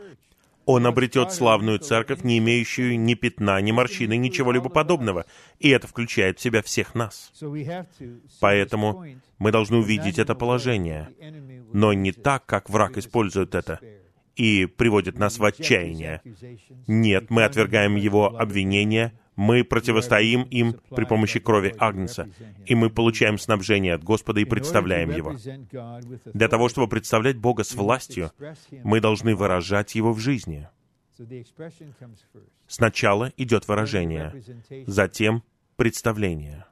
[0.64, 5.26] он обретет славную церковь, не имеющую ни пятна, ни морщины, ничего-либо подобного.
[5.58, 7.32] И это включает в себя всех нас.
[8.40, 9.04] Поэтому
[9.38, 11.10] мы должны увидеть это положение,
[11.72, 13.80] но не так, как враг использует это
[14.36, 16.22] и приводит нас в отчаяние.
[16.86, 22.28] Нет, мы отвергаем его обвинения, мы противостоим им при помощи крови Агнца,
[22.66, 25.36] и мы получаем снабжение от Господа и представляем Его.
[26.32, 28.30] Для того, чтобы представлять Бога с властью,
[28.84, 30.68] мы должны выражать Его в жизни.
[32.66, 34.42] Сначала идет выражение,
[34.86, 35.42] затем
[35.76, 36.66] представление.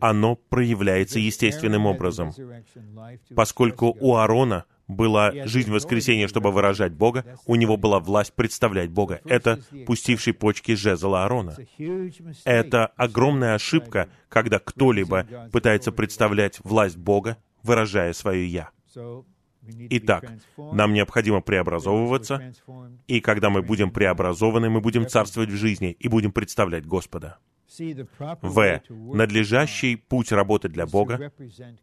[0.00, 2.32] Оно проявляется естественным образом.
[3.34, 9.20] Поскольку у Аарона была жизнь воскресения, чтобы выражать Бога, у него была власть представлять Бога.
[9.24, 11.56] Это пустивший почки жезла Аарона.
[12.44, 18.70] Это огромная ошибка, когда кто-либо пытается представлять власть Бога, выражая свое «я».
[19.90, 22.52] Итак, нам необходимо преобразовываться,
[23.06, 27.38] и когда мы будем преобразованы, мы будем царствовать в жизни и будем представлять Господа.
[27.78, 28.82] В.
[28.90, 31.32] Надлежащий путь работы для Бога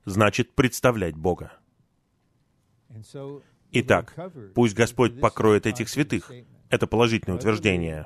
[0.05, 1.53] значит представлять Бога.
[3.71, 4.15] Итак,
[4.55, 6.31] пусть Господь покроет этих святых.
[6.69, 8.05] Это положительное утверждение.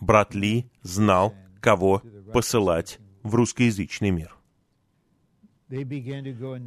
[0.00, 2.02] Брат Ли знал, кого
[2.32, 4.36] посылать в русскоязычный мир.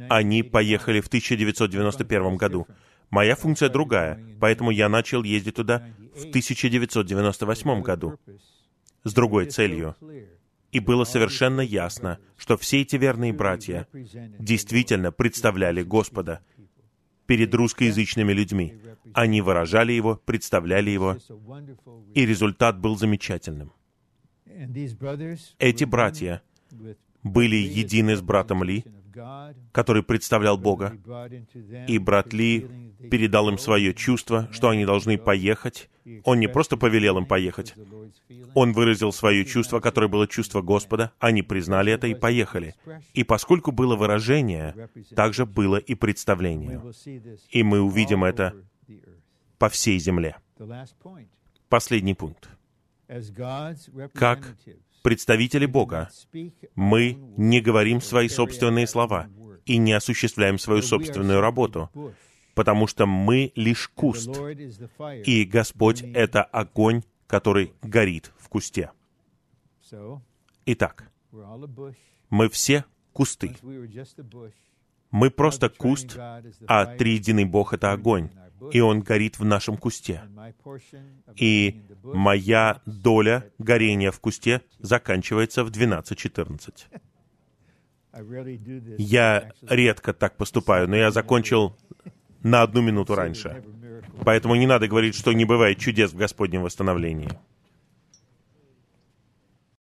[0.08, 2.66] Они поехали в 1991 году.
[3.10, 8.18] Моя функция другая, поэтому я начал ездить туда в 1998 году
[9.04, 9.94] с другой целью.
[10.72, 16.40] И было совершенно ясно, что все эти верные братья действительно представляли Господа,
[17.26, 18.74] перед русскоязычными людьми.
[19.12, 21.16] Они выражали его, представляли его,
[22.14, 23.72] и результат был замечательным.
[25.58, 26.42] Эти братья
[27.22, 28.84] были едины с братом Ли,
[29.72, 30.96] который представлял Бога,
[31.88, 32.66] и брат Ли
[33.10, 35.90] передал им свое чувство, что они должны поехать.
[36.24, 37.74] Он не просто повелел им поехать,
[38.54, 42.74] он выразил свое чувство, которое было чувство Господа, они признали это и поехали.
[43.12, 46.80] И поскольку было выражение, также было и представление.
[47.50, 48.54] И мы увидим это
[49.58, 50.36] по всей земле.
[51.68, 52.48] Последний пункт.
[54.14, 54.56] Как
[55.02, 56.10] представители Бога,
[56.74, 59.28] мы не говорим свои собственные слова
[59.64, 61.90] и не осуществляем свою собственную работу,
[62.56, 64.30] потому что мы лишь куст,
[65.26, 68.90] и Господь— это огонь, который горит в кусте.
[70.64, 71.10] Итак,
[72.30, 73.54] мы все кусты.
[75.10, 76.16] Мы просто куст,
[76.66, 78.30] а триединый Бог— это огонь,
[78.72, 80.22] и Он горит в нашем кусте.
[81.36, 86.86] И моя доля горения в кусте заканчивается в 12.14.
[88.96, 91.76] Я редко так поступаю, но я закончил
[92.42, 93.62] на одну минуту раньше.
[94.24, 97.30] Поэтому не надо говорить, что не бывает чудес в Господнем восстановлении.